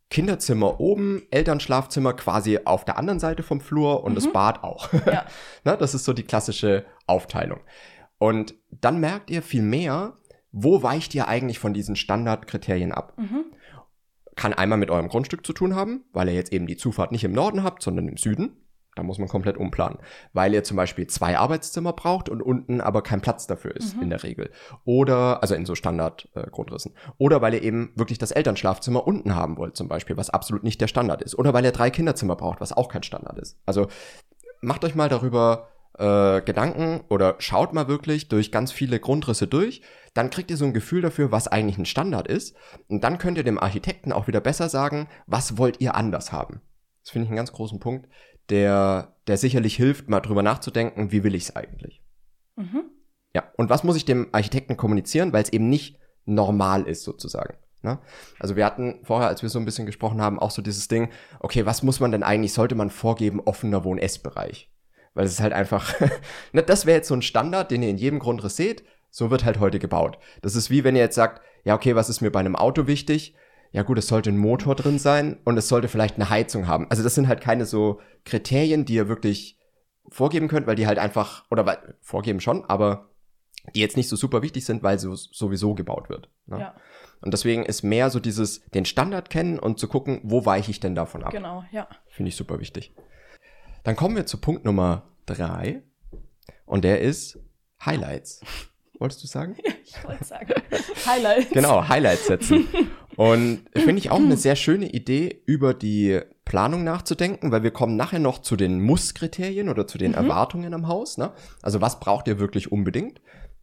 Kinderzimmer 0.09 0.79
oben, 0.79 1.23
Elternschlafzimmer 1.33 2.13
quasi 2.13 2.61
auf 2.65 2.85
der 2.85 2.97
anderen 2.97 3.19
Seite 3.19 3.43
vom 3.43 3.61
Flur 3.61 4.05
und 4.05 4.13
mhm. 4.13 4.15
das 4.15 4.33
Bad 4.33 4.63
auch. 4.63 4.93
Ja. 5.05 5.25
Na, 5.65 5.77
das 5.77 5.95
ist 5.95 6.05
so 6.05 6.13
die 6.13 6.23
klassische 6.23 6.85
Aufteilung. 7.09 7.61
Und 8.19 8.55
dann 8.71 9.01
merkt 9.01 9.31
ihr 9.31 9.43
viel 9.43 9.63
mehr, 9.63 10.15
wo 10.53 10.83
weicht 10.83 11.15
ihr 11.15 11.29
eigentlich 11.29 11.59
von 11.59 11.75
diesen 11.75 11.97
Standardkriterien 11.97 12.93
ab. 12.93 13.15
Mhm. 13.19 13.45
Kann 14.37 14.55
einmal 14.55 14.79
mit 14.79 14.91
eurem 14.91 15.09
Grundstück 15.09 15.47
zu 15.47 15.53
tun 15.53 15.75
haben, 15.75 16.05
weil 16.13 16.29
ihr 16.29 16.35
jetzt 16.35 16.53
eben 16.53 16.67
die 16.67 16.77
Zufahrt 16.77 17.13
nicht 17.13 17.25
im 17.25 17.33
Norden 17.33 17.63
habt, 17.63 17.83
sondern 17.83 18.09
im 18.09 18.17
Süden. 18.17 18.57
Da 18.95 19.03
muss 19.03 19.19
man 19.19 19.29
komplett 19.29 19.59
umplanen. 19.59 19.99
Weil 20.33 20.55
ihr 20.55 20.65
zum 20.65 20.79
Beispiel 20.79 21.07
zwei 21.07 21.37
Arbeitszimmer 21.37 21.93
braucht 21.93 22.31
und 22.31 22.41
unten 22.41 22.81
aber 22.81 23.03
kein 23.03 23.21
Platz 23.21 23.47
dafür 23.47 23.77
ist, 23.77 23.95
mhm. 23.95 24.05
in 24.05 24.11
der 24.11 24.23
Regel. 24.23 24.51
Oder, 24.87 25.43
also 25.43 25.55
in 25.55 25.67
so 25.67 25.75
Standardgrundrissen. 25.75 26.93
Äh, 26.93 27.11
Oder 27.19 27.43
weil 27.43 27.53
ihr 27.53 27.63
eben 27.63 27.93
wirklich 27.95 28.17
das 28.17 28.31
Elternschlafzimmer 28.31 29.07
unten 29.07 29.35
haben 29.35 29.59
wollt, 29.59 29.77
zum 29.77 29.89
Beispiel, 29.89 30.17
was 30.17 30.31
absolut 30.31 30.65
nicht 30.65 30.81
der 30.81 30.89
Standard 30.89 31.21
ist. 31.21 31.39
Oder 31.39 31.53
weil 31.53 31.67
ihr 31.67 31.73
drei 31.73 31.91
Kinderzimmer 31.91 32.37
braucht, 32.37 32.63
was 32.63 32.73
auch 32.73 32.89
kein 32.89 33.03
Standard 33.03 33.39
ist. 33.39 33.59
Also 33.67 33.89
macht 34.63 34.83
euch 34.87 34.95
mal 34.95 35.11
darüber 35.11 35.69
äh, 35.99 36.43
Gedanken 36.43 37.03
oder 37.09 37.37
schaut 37.39 37.73
mal 37.73 37.89
wirklich 37.89 38.29
durch 38.29 38.53
ganz 38.53 38.73
viele 38.73 39.01
Grundrisse 39.01 39.47
durch, 39.47 39.83
dann 40.15 40.31
kriegt 40.31 40.51
ihr 40.51 40.57
so 40.57 40.65
ein 40.65 40.75
Gefühl 40.75 41.03
dafür, 41.03 41.33
was 41.33 41.49
eigentlich 41.49 41.79
ein 41.79 41.87
Standard 41.87 42.29
ist. 42.29 42.57
Und 42.89 43.05
dann 43.05 43.19
könnt 43.19 43.39
ihr 43.39 43.45
dem 43.45 43.59
Architekten 43.59 44.13
auch 44.13 44.27
wieder 44.27 44.41
besser 44.41 44.69
sagen, 44.69 45.09
was 45.27 45.59
wollt 45.59 45.81
ihr 45.81 45.95
anders 45.95 46.33
haben. 46.33 46.61
Das 47.03 47.11
finde 47.11 47.25
ich 47.25 47.31
einen 47.31 47.37
ganz 47.37 47.53
großen 47.53 47.81
Punkt, 47.81 48.09
der, 48.49 49.17
der 49.27 49.37
sicherlich 49.37 49.77
hilft, 49.77 50.09
mal 50.09 50.21
drüber 50.21 50.43
nachzudenken, 50.43 51.13
wie 51.13 51.23
will 51.25 51.35
ich 51.35 51.45
es 51.45 51.57
eigentlich. 51.57 52.03
Mhm. 52.57 52.85
Ja, 53.35 53.45
und 53.57 53.69
was 53.69 53.85
muss 53.85 53.97
ich 53.97 54.05
dem 54.05 54.29
Architekten 54.33 54.77
kommunizieren, 54.77 55.33
weil 55.33 55.43
es 55.43 55.53
eben 55.53 55.69
nicht 55.69 56.01
normal 56.25 56.85
ist 56.85 57.05
sozusagen. 57.05 57.55
Ne? 57.83 57.99
Also 58.41 58.57
wir 58.57 58.65
hatten 58.65 59.01
vorher, 59.05 59.29
als 59.29 59.43
wir 59.43 59.49
so 59.49 59.59
ein 59.59 59.65
bisschen 59.65 59.87
gesprochen 59.87 60.21
haben, 60.21 60.39
auch 60.39 60.51
so 60.51 60.63
dieses 60.63 60.89
Ding, 60.89 61.11
okay, 61.41 61.67
was 61.67 61.83
muss 61.83 62.01
man 62.01 62.13
denn 62.13 62.23
eigentlich, 62.23 62.53
sollte 62.53 62.75
man 62.75 62.91
vorgeben, 62.91 63.41
offener 63.41 63.85
Wohn-Essbereich? 63.85 64.71
Weil 65.17 65.25
es 65.25 65.33
ist 65.33 65.41
halt 65.41 65.55
einfach, 65.55 65.95
ne, 66.53 66.63
das 66.63 66.85
wäre 66.85 66.99
jetzt 66.99 67.09
so 67.09 67.15
ein 67.15 67.23
Standard, 67.23 67.71
den 67.71 67.83
ihr 67.83 67.89
in 67.89 67.97
jedem 67.97 68.19
Grundriss 68.19 68.57
seht. 68.57 68.85
So 69.11 69.31
wird 69.31 69.47
halt 69.47 69.59
heute 69.59 69.79
gebaut. 69.79 70.19
Das 70.43 70.55
ist 70.55 70.69
wie 70.69 70.85
wenn 70.85 70.95
ihr 70.95 71.01
jetzt 71.01 71.15
sagt, 71.15 71.41
ja, 71.65 71.75
okay, 71.75 71.97
was 71.97 72.11
ist 72.11 72.21
mir 72.21 72.31
bei 72.31 72.41
einem 72.41 72.55
Auto 72.55 72.87
wichtig? 72.87 73.35
Ja 73.73 73.83
gut, 73.83 73.97
es 73.97 74.09
sollte 74.09 74.29
ein 74.29 74.37
Motor 74.37 74.75
drin 74.75 74.99
sein 74.99 75.39
und 75.45 75.57
es 75.57 75.69
sollte 75.69 75.89
vielleicht 75.89 76.17
eine 76.17 76.29
Heizung 76.29 76.67
haben. 76.67 76.87
Also 76.91 77.03
das 77.03 77.15
sind 77.15 77.29
halt 77.29 77.41
keine 77.41 77.65
so 77.65 77.99
Kriterien, 78.27 78.85
die 78.85 78.93
ihr 78.93 79.09
wirklich 79.09 79.59
vorgeben 80.11 80.49
könnt, 80.49 80.67
weil 80.67 80.77
die 80.77 80.87
halt 80.87 80.99
einfach, 80.99 81.45
oder 81.51 81.65
weil, 81.65 81.97
vorgeben 82.03 82.41
schon, 82.41 82.67
aber 82.67 83.09
die 83.75 83.81
jetzt 83.81 83.97
nicht 83.97 84.11
so 84.11 84.17
super 84.17 84.43
wichtig 84.43 84.67
sind, 84.67 84.83
weil 84.83 84.99
so 84.99 85.15
sowieso 85.15 85.75
gebaut 85.75 86.11
wird. 86.11 86.29
Ne? 86.45 86.61
Ja. 86.61 86.75
Und 87.23 87.33
deswegen 87.33 87.65
ist 87.65 87.83
mehr 87.83 88.11
so 88.11 88.21
dieses, 88.21 88.61
den 88.67 88.85
Standard 88.85 89.31
kennen 89.31 89.59
und 89.59 89.79
zu 89.79 89.89
gucken, 89.89 90.21
wo 90.25 90.45
weiche 90.45 90.71
ich 90.71 90.79
denn 90.79 90.95
davon 90.95 91.25
ab. 91.25 91.33
Genau, 91.33 91.65
ja. 91.73 91.89
Finde 92.09 92.29
ich 92.29 92.37
super 92.37 92.61
wichtig. 92.61 92.93
Dann 93.87 93.95
kommen 93.95 94.17
wir 94.17 94.27
zu 94.27 94.39
Punkt 94.39 94.65
Nummer 94.65 95.05
drei. 95.27 95.85
Und 96.65 96.83
der 96.83 97.03
ist 97.03 97.39
Highlights. 97.85 98.41
Wolltest 98.99 99.23
du 99.23 99.29
sagen? 99.29 99.55
Ja, 99.65 99.73
ich 99.85 100.05
wollte 100.05 100.25
sagen. 100.25 100.53
Highlights. 101.07 101.51
Genau, 101.53 101.89
Highlights 101.89 102.27
setzen. 102.27 102.67
Und 103.15 103.61
finde 103.75 103.99
ich 103.99 104.11
auch 104.11 104.19
eine 104.19 104.37
sehr 104.37 104.57
schöne 104.57 104.91
Idee, 104.91 105.41
über 105.47 105.73
die 105.73 106.21
Planung 106.45 106.83
nachzudenken, 106.83 107.53
weil 107.53 107.63
wir 107.63 107.71
kommen 107.71 107.95
nachher 107.95 108.19
noch 108.19 108.41
zu 108.41 108.57
den 108.57 108.83
Muss-Kriterien 108.83 109.69
oder 109.69 109.87
zu 109.87 109.99
den 109.99 110.11
mhm. 110.11 110.17
Erwartungen 110.19 110.75
am 110.75 110.89
Haus. 110.89 111.17
Ne? 111.17 111.33
Also 111.63 111.81
was 111.81 112.01
braucht 112.01 112.27
ihr 112.27 112.41
wirklich 112.41 112.73
unbedingt? 112.73 113.21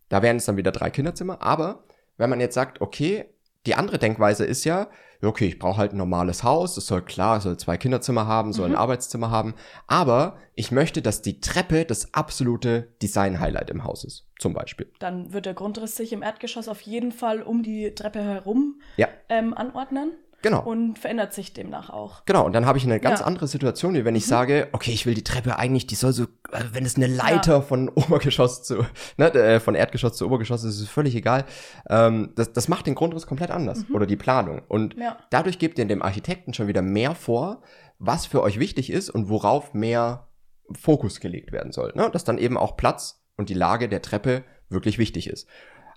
Da 0.08 0.22
wären 0.22 0.38
es 0.38 0.46
dann 0.46 0.56
wieder 0.56 0.72
drei 0.72 0.89
Kinderzimmer. 0.89 1.42
Aber 1.42 1.84
wenn 2.15 2.30
man 2.30 2.39
jetzt 2.39 2.56
sagt, 2.56 2.80
okay, 2.80 3.25
die 3.65 3.75
andere 3.75 3.98
Denkweise 3.98 4.46
ist 4.46 4.63
ja, 4.65 4.89
okay, 5.22 5.48
ich 5.48 5.60
brauche 5.60 5.77
halt 5.77 5.93
ein 5.93 5.98
normales 5.98 6.43
Haus, 6.43 6.75
es 6.77 6.88
soll 6.88 7.01
klar, 7.01 7.38
es 7.38 7.43
soll 7.43 7.58
zwei 7.58 7.77
Kinderzimmer 7.77 8.27
haben, 8.27 8.53
soll 8.53 8.70
mhm. 8.70 8.75
ein 8.75 8.79
Arbeitszimmer 8.79 9.32
haben, 9.32 9.53
aber 9.88 10.38
ich 10.55 10.72
möchte, 10.72 11.01
dass 11.01 11.22
die 11.22 11.39
Treppe 11.39 11.86
das 11.86 12.13
absolute 12.13 12.89
Design-Highlight 13.01 13.70
im 13.70 13.84
Haus 13.84 14.03
ist, 14.03 14.27
zum 14.39 14.53
Beispiel. 14.53 14.91
Dann 15.00 15.34
wird 15.34 15.46
der 15.46 15.53
Grundriss 15.53 15.96
sich 15.96 16.13
im 16.13 16.24
Erdgeschoss 16.24 16.67
auf 16.67 16.82
jeden 16.82 17.12
Fall 17.12 17.41
um 17.41 17.63
die 17.63 17.96
Treppe 17.96 18.22
herum 18.22 18.82
ja. 18.98 19.08
ähm, 19.29 19.53
anordnen. 19.53 20.12
Genau. 20.43 20.62
Und 20.62 21.00
verändert 21.00 21.33
sich 21.33 21.53
demnach 21.53 21.89
auch. 21.89 22.25
Genau, 22.25 22.45
und 22.45 22.51
dann 22.51 22.65
habe 22.65 22.77
ich 22.77 22.83
eine 22.83 23.00
ganz 23.00 23.21
ja. 23.21 23.25
andere 23.25 23.47
Situation, 23.47 23.95
wie 23.95 24.03
wenn 24.03 24.13
ich 24.13 24.25
mhm. 24.25 24.29
sage, 24.29 24.67
okay, 24.73 24.91
ich 24.91 25.05
will 25.05 25.13
die 25.13 25.23
Treppe 25.23 25.57
eigentlich, 25.57 25.88
die 25.88 25.95
soll 25.95 26.12
so, 26.12 26.23
äh, 26.51 26.59
wenn 26.73 26.85
es 26.85 26.97
eine 26.97 27.07
Leiter 27.07 27.53
ja. 27.53 27.62
von 27.62 27.88
Obergeschoss 27.95 28.62
zu, 28.62 28.85
ne, 29.17 29.33
äh, 29.33 29.59
von 29.62 29.73
Erdgeschoss 29.73 30.17
zu 30.17 30.27
Obergeschoss 30.27 30.65
ist, 30.65 30.81
ist 30.81 30.89
völlig 30.89 31.15
egal. 31.15 31.45
Ähm, 31.89 32.33
das, 32.35 32.51
das 32.51 32.67
macht 32.67 32.88
den 32.88 32.93
Grundriss 32.93 33.25
komplett 33.25 33.51
anders 33.51 33.88
mhm. 33.88 33.95
oder 33.95 34.05
die 34.05 34.17
Planung. 34.17 34.62
Und 34.67 34.97
ja. 34.97 35.17
dadurch 35.29 35.59
gebt 35.59 35.79
ihr 35.79 35.85
dem 35.85 36.01
Architekten 36.01 36.53
schon 36.53 36.67
wieder 36.67 36.81
mehr 36.81 37.15
vor, 37.15 37.63
was 37.97 38.25
für 38.25 38.43
euch 38.43 38.59
wichtig 38.59 38.91
ist 38.91 39.09
und 39.09 39.29
worauf 39.29 39.73
mehr 39.73 40.27
Fokus 40.73 41.21
gelegt 41.21 41.53
werden 41.53 41.71
soll. 41.71 41.93
Ne? 41.95 42.09
Dass 42.12 42.25
dann 42.25 42.38
eben 42.38 42.57
auch 42.57 42.75
Platz 42.75 43.23
und 43.38 43.47
die 43.47 43.53
Lage 43.53 43.88
der 43.88 44.01
Treppe 44.01 44.43
wirklich 44.67 44.97
wichtig 44.97 45.29
ist. 45.29 45.47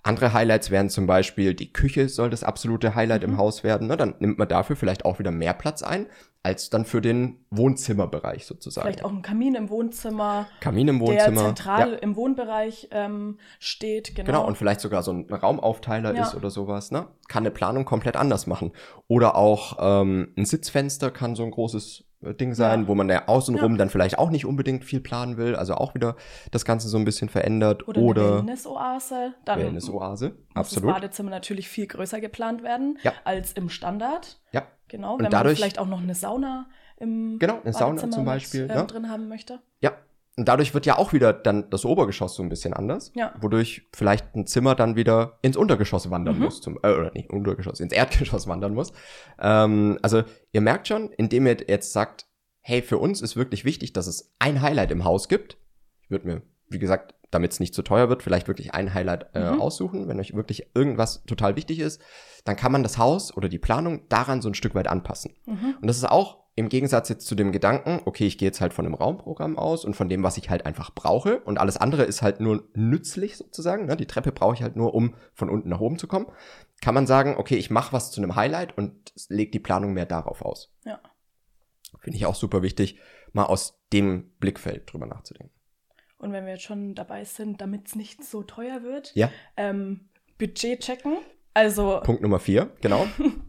Andere 0.07 0.33
Highlights 0.33 0.71
wären 0.71 0.89
zum 0.89 1.05
Beispiel, 1.05 1.53
die 1.53 1.73
Küche 1.73 2.07
soll 2.09 2.29
das 2.29 2.43
absolute 2.43 2.95
Highlight 2.95 3.23
mhm. 3.23 3.33
im 3.33 3.37
Haus 3.37 3.63
werden. 3.63 3.87
Ne? 3.87 3.97
Dann 3.97 4.15
nimmt 4.19 4.37
man 4.37 4.47
dafür 4.47 4.75
vielleicht 4.75 5.05
auch 5.05 5.19
wieder 5.19 5.31
mehr 5.31 5.53
Platz 5.53 5.83
ein, 5.83 6.07
als 6.43 6.69
dann 6.69 6.85
für 6.85 7.01
den 7.01 7.45
Wohnzimmerbereich 7.49 8.45
sozusagen. 8.45 8.87
Vielleicht 8.87 9.03
auch 9.03 9.11
ein 9.11 9.21
Kamin 9.21 9.55
im 9.55 9.69
Wohnzimmer. 9.69 10.47
Kamin 10.61 10.87
im 10.87 10.99
Wohnzimmer. 11.01 11.31
Der 11.31 11.35
zentral 11.35 11.91
ja. 11.91 11.97
im 11.97 12.15
Wohnbereich 12.15 12.87
ähm, 12.91 13.37
steht, 13.59 14.15
genau. 14.15 14.25
Genau, 14.25 14.47
und 14.47 14.57
vielleicht 14.57 14.79
sogar 14.79 15.03
so 15.03 15.11
ein 15.11 15.29
Raumaufteiler 15.29 16.15
ja. 16.15 16.23
ist 16.23 16.35
oder 16.35 16.49
sowas. 16.49 16.91
Ne? 16.91 17.07
Kann 17.27 17.43
eine 17.43 17.51
Planung 17.51 17.83
komplett 17.83 18.15
anders 18.15 18.47
machen. 18.47 18.71
Oder 19.07 19.35
auch 19.35 19.77
ähm, 19.79 20.33
ein 20.37 20.45
Sitzfenster 20.45 21.11
kann 21.11 21.35
so 21.35 21.43
ein 21.43 21.51
großes 21.51 22.06
Ding 22.21 22.53
sein, 22.53 22.81
ja. 22.81 22.87
wo 22.87 22.95
man 22.95 23.09
ja 23.09 23.27
außenrum 23.27 23.73
ja. 23.73 23.77
dann 23.77 23.89
vielleicht 23.89 24.17
auch 24.17 24.29
nicht 24.29 24.45
unbedingt 24.45 24.83
viel 24.83 24.99
planen 24.99 25.37
will, 25.37 25.55
also 25.55 25.75
auch 25.75 25.93
wieder 25.93 26.15
das 26.51 26.65
Ganze 26.65 26.87
so 26.87 26.97
ein 26.97 27.05
bisschen 27.05 27.29
verändert. 27.29 27.87
Oder, 27.87 28.01
oder 28.01 28.35
Wellness-Oase. 28.37 29.33
Dann 29.45 29.59
Wellness-Oase, 29.59 30.35
absolut. 30.53 30.89
das 30.89 30.95
Badezimmer 30.95 31.29
natürlich 31.29 31.69
viel 31.69 31.87
größer 31.87 32.19
geplant 32.19 32.63
werden 32.63 32.97
ja. 33.03 33.13
als 33.23 33.53
im 33.53 33.69
Standard. 33.69 34.39
Ja. 34.51 34.67
Genau, 34.87 35.15
Und 35.15 35.23
wenn 35.23 35.31
dadurch, 35.31 35.55
man 35.55 35.57
vielleicht 35.57 35.79
auch 35.79 35.87
noch 35.87 36.01
eine 36.01 36.15
Sauna 36.15 36.67
im 36.97 37.39
Genau, 37.39 37.59
eine 37.61 37.73
Sauna 37.73 38.09
zum 38.09 38.25
Beispiel. 38.25 38.63
Mit, 38.63 38.71
äh, 38.71 38.75
ne? 38.75 38.85
drin 38.85 39.09
haben 39.09 39.27
möchte. 39.27 39.59
Ja, 39.81 39.91
und 40.37 40.47
dadurch 40.47 40.75
wird 40.75 40.85
ja 40.85 40.97
auch 40.97 41.13
wieder 41.13 41.33
dann 41.33 41.69
das 41.71 41.83
Obergeschoss 41.83 42.35
so 42.35 42.43
ein 42.43 42.49
bisschen 42.49 42.73
anders. 42.73 43.11
Ja. 43.15 43.33
Wodurch 43.41 43.87
vielleicht 43.91 44.35
ein 44.35 44.45
Zimmer 44.45 44.75
dann 44.75 44.95
wieder 44.95 45.39
ins 45.41 45.57
Untergeschoss 45.57 46.11
wandern 46.11 46.37
mhm. 46.37 46.43
muss. 46.43 46.61
Zum, 46.61 46.77
äh, 46.83 46.91
oder 46.93 47.11
nicht 47.11 47.31
Untergeschoss, 47.31 47.79
ins 47.79 47.91
Erdgeschoss 47.91 48.47
wandern 48.47 48.75
muss. 48.75 48.93
Ähm, 49.39 49.97
also 50.03 50.23
ihr 50.51 50.61
merkt 50.61 50.87
schon, 50.87 51.11
indem 51.11 51.47
ihr 51.47 51.57
jetzt 51.67 51.91
sagt, 51.91 52.27
hey, 52.61 52.83
für 52.83 52.99
uns 52.99 53.21
ist 53.21 53.35
wirklich 53.35 53.65
wichtig, 53.65 53.93
dass 53.93 54.05
es 54.05 54.35
ein 54.37 54.61
Highlight 54.61 54.91
im 54.91 55.05
Haus 55.05 55.27
gibt. 55.27 55.57
Ich 56.01 56.11
würde 56.11 56.27
mir, 56.27 56.41
wie 56.69 56.79
gesagt, 56.79 57.15
damit 57.31 57.53
es 57.53 57.59
nicht 57.59 57.73
zu 57.73 57.81
teuer 57.81 58.07
wird, 58.07 58.21
vielleicht 58.21 58.47
wirklich 58.47 58.75
ein 58.75 58.93
Highlight 58.93 59.33
äh, 59.33 59.53
mhm. 59.53 59.59
aussuchen, 59.61 60.07
wenn 60.07 60.19
euch 60.19 60.35
wirklich 60.35 60.69
irgendwas 60.75 61.23
total 61.25 61.55
wichtig 61.55 61.79
ist, 61.79 61.99
dann 62.45 62.55
kann 62.55 62.71
man 62.71 62.83
das 62.83 62.99
Haus 62.99 63.35
oder 63.35 63.49
die 63.49 63.57
Planung 63.57 64.07
daran 64.07 64.43
so 64.43 64.49
ein 64.49 64.53
Stück 64.53 64.75
weit 64.75 64.87
anpassen. 64.87 65.35
Mhm. 65.47 65.77
Und 65.81 65.87
das 65.87 65.97
ist 65.97 66.07
auch 66.07 66.46
im 66.57 66.69
Gegensatz 66.69 67.07
jetzt 67.07 67.27
zu 67.27 67.35
dem 67.35 67.51
Gedanken, 67.51 68.01
okay, 68.05 68.25
ich 68.25 68.39
gehe 68.39 68.47
jetzt 68.47 68.61
halt 68.61 68.73
von 68.73 68.83
einem 68.83 68.95
Raumprogramm 68.95 69.59
aus 69.59 69.85
und 69.85 69.95
von 69.95 70.09
dem, 70.09 70.23
was 70.23 70.37
ich 70.37 70.49
halt 70.49 70.65
einfach 70.65 70.89
brauche 70.89 71.39
und 71.41 71.59
alles 71.59 71.77
andere 71.77 72.03
ist 72.03 72.23
halt 72.23 72.39
nur 72.39 72.67
nützlich 72.73 73.37
sozusagen. 73.37 73.85
Ne? 73.85 73.95
Die 73.95 74.07
Treppe 74.07 74.31
brauche 74.31 74.55
ich 74.55 74.63
halt 74.63 74.75
nur, 74.75 74.95
um 74.95 75.13
von 75.35 75.51
unten 75.51 75.69
nach 75.69 75.79
oben 75.79 75.99
zu 75.99 76.07
kommen. 76.07 76.25
Kann 76.81 76.95
man 76.95 77.05
sagen, 77.05 77.35
okay, 77.37 77.57
ich 77.57 77.69
mache 77.69 77.93
was 77.93 78.09
zu 78.11 78.19
einem 78.19 78.35
Highlight 78.35 78.75
und 78.75 79.13
lege 79.29 79.51
die 79.51 79.59
Planung 79.59 79.93
mehr 79.93 80.07
darauf 80.07 80.41
aus. 80.41 80.73
Ja. 80.83 80.99
Finde 81.99 82.17
ich 82.17 82.25
auch 82.25 82.35
super 82.35 82.63
wichtig, 82.63 82.99
mal 83.33 83.45
aus 83.45 83.79
dem 83.93 84.31
Blickfeld 84.39 84.91
drüber 84.91 85.05
nachzudenken. 85.05 85.53
Und 86.17 86.31
wenn 86.31 86.45
wir 86.45 86.53
jetzt 86.53 86.63
schon 86.63 86.95
dabei 86.95 87.23
sind, 87.23 87.61
damit 87.61 87.87
es 87.87 87.95
nicht 87.95 88.23
so 88.23 88.41
teuer 88.41 88.81
wird, 88.81 89.13
ja. 89.13 89.29
ähm, 89.57 90.09
Budget 90.39 90.79
checken. 90.79 91.19
Also 91.53 92.01
Punkt 92.03 92.23
Nummer 92.23 92.39
vier, 92.39 92.71
genau. 92.81 93.05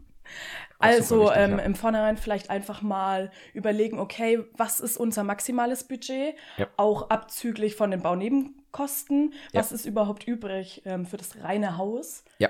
Also 0.79 1.25
wichtig, 1.25 1.37
ähm, 1.37 1.51
ja. 1.51 1.57
im 1.59 1.75
Vornherein 1.75 2.17
vielleicht 2.17 2.49
einfach 2.49 2.81
mal 2.81 3.31
überlegen, 3.53 3.99
okay, 3.99 4.43
was 4.55 4.79
ist 4.79 4.97
unser 4.97 5.23
maximales 5.23 5.83
Budget? 5.83 6.35
Ja. 6.57 6.67
Auch 6.77 7.09
abzüglich 7.09 7.75
von 7.75 7.91
den 7.91 8.01
Baunebenkosten. 8.01 9.33
Was 9.53 9.71
ja. 9.71 9.75
ist 9.75 9.85
überhaupt 9.85 10.23
übrig 10.25 10.81
ähm, 10.85 11.05
für 11.05 11.17
das 11.17 11.43
reine 11.43 11.77
Haus? 11.77 12.23
Ja. 12.39 12.49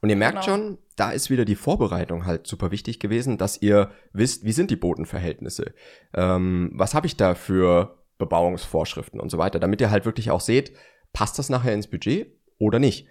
Und 0.00 0.08
ihr 0.08 0.16
merkt 0.16 0.44
genau. 0.44 0.56
schon, 0.56 0.78
da 0.96 1.10
ist 1.10 1.30
wieder 1.30 1.44
die 1.44 1.54
Vorbereitung 1.54 2.26
halt 2.26 2.46
super 2.46 2.70
wichtig 2.70 2.98
gewesen, 3.00 3.38
dass 3.38 3.60
ihr 3.60 3.92
wisst, 4.12 4.44
wie 4.44 4.52
sind 4.52 4.70
die 4.70 4.76
Bodenverhältnisse? 4.76 5.74
Ähm, 6.14 6.70
was 6.74 6.94
habe 6.94 7.06
ich 7.06 7.16
da 7.16 7.34
für 7.34 7.98
Bebauungsvorschriften 8.16 9.20
und 9.20 9.30
so 9.30 9.38
weiter, 9.38 9.60
damit 9.60 9.80
ihr 9.80 9.90
halt 9.90 10.04
wirklich 10.04 10.30
auch 10.30 10.40
seht, 10.40 10.72
passt 11.12 11.38
das 11.38 11.50
nachher 11.50 11.74
ins 11.74 11.86
Budget 11.86 12.34
oder 12.58 12.78
nicht? 12.78 13.06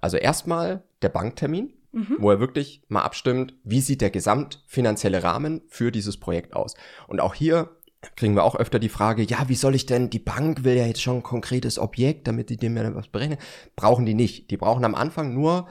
Also 0.00 0.16
erstmal 0.16 0.84
der 1.00 1.08
Banktermin, 1.08 1.72
mhm. 1.92 2.16
wo 2.18 2.30
er 2.30 2.40
wirklich 2.40 2.82
mal 2.88 3.02
abstimmt, 3.02 3.54
wie 3.64 3.80
sieht 3.80 4.00
der 4.00 4.10
gesamtfinanzielle 4.10 5.22
Rahmen 5.22 5.62
für 5.68 5.92
dieses 5.92 6.18
Projekt 6.18 6.54
aus. 6.54 6.74
Und 7.06 7.20
auch 7.20 7.34
hier 7.34 7.70
kriegen 8.16 8.34
wir 8.34 8.44
auch 8.44 8.56
öfter 8.56 8.78
die 8.78 8.88
Frage, 8.88 9.22
ja, 9.22 9.48
wie 9.48 9.54
soll 9.54 9.74
ich 9.74 9.86
denn, 9.86 10.10
die 10.10 10.18
Bank 10.18 10.64
will 10.64 10.76
ja 10.76 10.86
jetzt 10.86 11.02
schon 11.02 11.18
ein 11.18 11.22
konkretes 11.22 11.78
Objekt, 11.78 12.26
damit 12.26 12.50
die 12.50 12.56
dem 12.56 12.76
ja 12.76 12.94
was 12.94 13.08
berechnen. 13.08 13.38
Brauchen 13.76 14.06
die 14.06 14.14
nicht. 14.14 14.50
Die 14.50 14.56
brauchen 14.56 14.84
am 14.84 14.94
Anfang 14.94 15.32
nur 15.34 15.68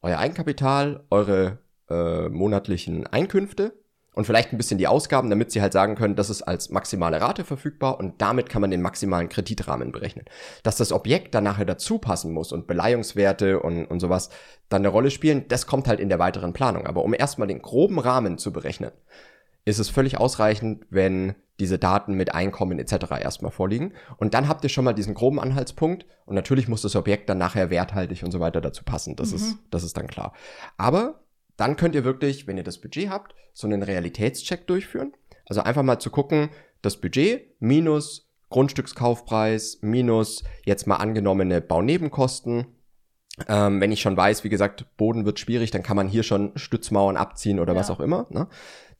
euer 0.00 0.18
Eigenkapital, 0.18 1.04
eure 1.10 1.58
äh, 1.90 2.28
monatlichen 2.28 3.06
Einkünfte 3.06 3.83
und 4.14 4.24
vielleicht 4.24 4.52
ein 4.52 4.56
bisschen 4.56 4.78
die 4.78 4.86
Ausgaben, 4.86 5.28
damit 5.28 5.50
sie 5.50 5.60
halt 5.60 5.72
sagen 5.72 5.96
können, 5.96 6.16
das 6.16 6.30
ist 6.30 6.42
als 6.42 6.70
maximale 6.70 7.20
Rate 7.20 7.44
verfügbar 7.44 7.98
und 7.98 8.20
damit 8.22 8.48
kann 8.48 8.60
man 8.60 8.70
den 8.70 8.82
maximalen 8.82 9.28
Kreditrahmen 9.28 9.92
berechnen. 9.92 10.24
Dass 10.62 10.76
das 10.76 10.92
Objekt 10.92 11.34
dann 11.34 11.44
nachher 11.44 11.64
dazu 11.64 11.98
passen 11.98 12.32
muss 12.32 12.52
und 12.52 12.66
Beleihungswerte 12.66 13.60
und, 13.60 13.86
und 13.86 14.00
sowas 14.00 14.30
dann 14.68 14.82
eine 14.82 14.88
Rolle 14.88 15.10
spielen, 15.10 15.46
das 15.48 15.66
kommt 15.66 15.88
halt 15.88 16.00
in 16.00 16.08
der 16.08 16.18
weiteren 16.18 16.52
Planung. 16.52 16.86
Aber 16.86 17.04
um 17.04 17.12
erstmal 17.12 17.48
den 17.48 17.60
groben 17.60 17.98
Rahmen 17.98 18.38
zu 18.38 18.52
berechnen, 18.52 18.92
ist 19.64 19.78
es 19.78 19.88
völlig 19.88 20.18
ausreichend, 20.18 20.86
wenn 20.90 21.34
diese 21.60 21.78
Daten 21.78 22.14
mit 22.14 22.34
Einkommen 22.34 22.78
etc. 22.78 23.06
erstmal 23.20 23.50
vorliegen. 23.50 23.94
Und 24.16 24.34
dann 24.34 24.48
habt 24.48 24.64
ihr 24.64 24.70
schon 24.70 24.84
mal 24.84 24.92
diesen 24.92 25.14
groben 25.14 25.40
Anhaltspunkt 25.40 26.06
und 26.26 26.34
natürlich 26.34 26.68
muss 26.68 26.82
das 26.82 26.96
Objekt 26.96 27.28
dann 27.28 27.38
nachher 27.38 27.70
werthaltig 27.70 28.24
und 28.24 28.32
so 28.32 28.40
weiter 28.40 28.60
dazu 28.60 28.84
passen. 28.84 29.16
Das, 29.16 29.30
mhm. 29.30 29.36
ist, 29.36 29.58
das 29.70 29.84
ist 29.84 29.96
dann 29.96 30.06
klar. 30.06 30.32
Aber 30.76 31.23
dann 31.56 31.76
könnt 31.76 31.94
ihr 31.94 32.04
wirklich, 32.04 32.46
wenn 32.46 32.56
ihr 32.56 32.64
das 32.64 32.80
Budget 32.80 33.10
habt, 33.10 33.34
so 33.52 33.66
einen 33.66 33.82
Realitätscheck 33.82 34.66
durchführen. 34.66 35.12
Also 35.46 35.60
einfach 35.60 35.82
mal 35.82 35.98
zu 35.98 36.10
gucken, 36.10 36.50
das 36.82 37.00
Budget 37.00 37.60
minus 37.60 38.28
Grundstückskaufpreis 38.50 39.78
minus 39.82 40.44
jetzt 40.64 40.86
mal 40.86 40.96
angenommene 40.96 41.60
Baunebenkosten. 41.60 42.66
Ähm, 43.48 43.80
wenn 43.80 43.90
ich 43.90 44.00
schon 44.00 44.16
weiß, 44.16 44.44
wie 44.44 44.48
gesagt, 44.48 44.96
Boden 44.96 45.24
wird 45.24 45.40
schwierig, 45.40 45.72
dann 45.72 45.82
kann 45.82 45.96
man 45.96 46.08
hier 46.08 46.22
schon 46.22 46.52
Stützmauern 46.54 47.16
abziehen 47.16 47.58
oder 47.58 47.74
ja. 47.74 47.80
was 47.80 47.90
auch 47.90 47.98
immer. 47.98 48.26
Ne? 48.30 48.46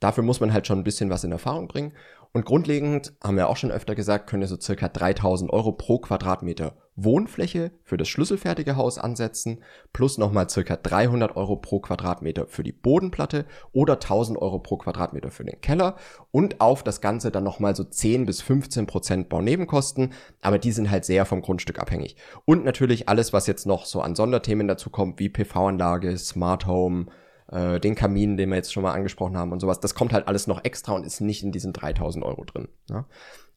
Dafür 0.01 0.23
muss 0.23 0.41
man 0.41 0.51
halt 0.51 0.67
schon 0.67 0.79
ein 0.79 0.83
bisschen 0.83 1.09
was 1.09 1.23
in 1.23 1.31
Erfahrung 1.31 1.69
bringen. 1.69 1.93
Und 2.33 2.45
grundlegend, 2.45 3.13
haben 3.23 3.37
wir 3.37 3.47
auch 3.47 3.55
schon 3.55 3.71
öfter 3.71 3.95
gesagt, 3.95 4.27
könnt 4.27 4.43
ihr 4.43 4.47
so 4.47 4.59
circa 4.59 4.89
3000 4.89 5.53
Euro 5.53 5.71
pro 5.71 5.99
Quadratmeter 5.99 6.75
Wohnfläche 6.95 7.71
für 7.83 7.97
das 7.97 8.07
schlüsselfertige 8.07 8.77
Haus 8.77 8.97
ansetzen, 8.97 9.61
plus 9.91 10.17
nochmal 10.17 10.49
circa 10.49 10.77
300 10.77 11.35
Euro 11.35 11.57
pro 11.57 11.79
Quadratmeter 11.79 12.47
für 12.47 12.63
die 12.63 12.71
Bodenplatte 12.71 13.45
oder 13.73 13.93
1000 13.93 14.37
Euro 14.39 14.59
pro 14.59 14.77
Quadratmeter 14.77 15.29
für 15.29 15.43
den 15.43 15.59
Keller 15.59 15.97
und 16.31 16.61
auf 16.61 16.83
das 16.83 17.01
Ganze 17.01 17.31
dann 17.31 17.43
nochmal 17.43 17.75
so 17.75 17.83
10 17.83 18.25
bis 18.25 18.41
15 18.41 18.87
Prozent 18.87 19.29
Baunebenkosten, 19.29 20.13
aber 20.41 20.57
die 20.57 20.71
sind 20.71 20.89
halt 20.89 21.05
sehr 21.05 21.25
vom 21.25 21.41
Grundstück 21.41 21.79
abhängig. 21.79 22.15
Und 22.45 22.63
natürlich 22.63 23.09
alles, 23.09 23.33
was 23.33 23.47
jetzt 23.47 23.65
noch 23.65 23.85
so 23.85 24.01
an 24.01 24.15
Sonderthemen 24.15 24.67
dazu 24.67 24.89
kommt, 24.89 25.19
wie 25.19 25.29
PV-Anlage, 25.29 26.17
Smart 26.17 26.65
Home, 26.65 27.07
äh, 27.51 27.79
den 27.79 27.95
Kamin, 27.95 28.37
den 28.37 28.49
wir 28.49 28.55
jetzt 28.55 28.73
schon 28.73 28.83
mal 28.83 28.93
angesprochen 28.93 29.37
haben 29.37 29.51
und 29.51 29.59
sowas, 29.59 29.79
das 29.79 29.95
kommt 29.95 30.13
halt 30.13 30.27
alles 30.27 30.47
noch 30.47 30.63
extra 30.63 30.93
und 30.93 31.05
ist 31.05 31.19
nicht 31.19 31.43
in 31.43 31.51
diesen 31.51 31.73
3000 31.73 32.23
Euro 32.23 32.45
drin. 32.45 32.69
Ja? 32.89 33.05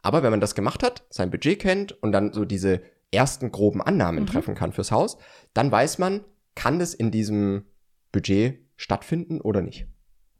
Aber 0.02 0.22
wenn 0.22 0.30
man 0.30 0.40
das 0.40 0.54
gemacht 0.54 0.82
hat, 0.82 1.04
sein 1.10 1.30
Budget 1.30 1.60
kennt 1.60 1.92
und 2.02 2.12
dann 2.12 2.32
so 2.32 2.44
diese 2.44 2.82
ersten 3.10 3.50
groben 3.50 3.80
Annahmen 3.82 4.24
mhm. 4.24 4.26
treffen 4.26 4.54
kann 4.54 4.72
fürs 4.72 4.90
Haus, 4.90 5.18
dann 5.54 5.70
weiß 5.70 5.98
man, 5.98 6.24
kann 6.54 6.78
das 6.78 6.94
in 6.94 7.10
diesem 7.10 7.64
Budget 8.12 8.58
stattfinden 8.76 9.40
oder 9.40 9.62
nicht. 9.62 9.86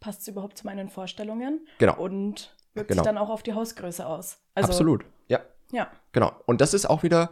Passt 0.01 0.23
es 0.23 0.29
überhaupt 0.29 0.59
zu 0.59 0.67
meinen 0.67 0.89
Vorstellungen? 0.89 1.67
Genau. 1.79 1.97
Und 1.97 2.55
wirkt 2.75 2.89
genau. 2.89 3.03
sich 3.03 3.07
dann 3.07 3.19
auch 3.19 3.31
auf 3.31 3.43
die 3.43 3.55
Hausgröße 3.55 4.07
aus. 4.07 4.39
Also, 4.55 4.69
Absolut, 4.69 5.05
ja. 5.29 5.41
Ja. 5.73 5.91
Genau. 6.13 6.33
Und 6.47 6.61
das 6.61 6.75
ist 6.75 6.87
auch 6.87 7.03
wieder, 7.03 7.31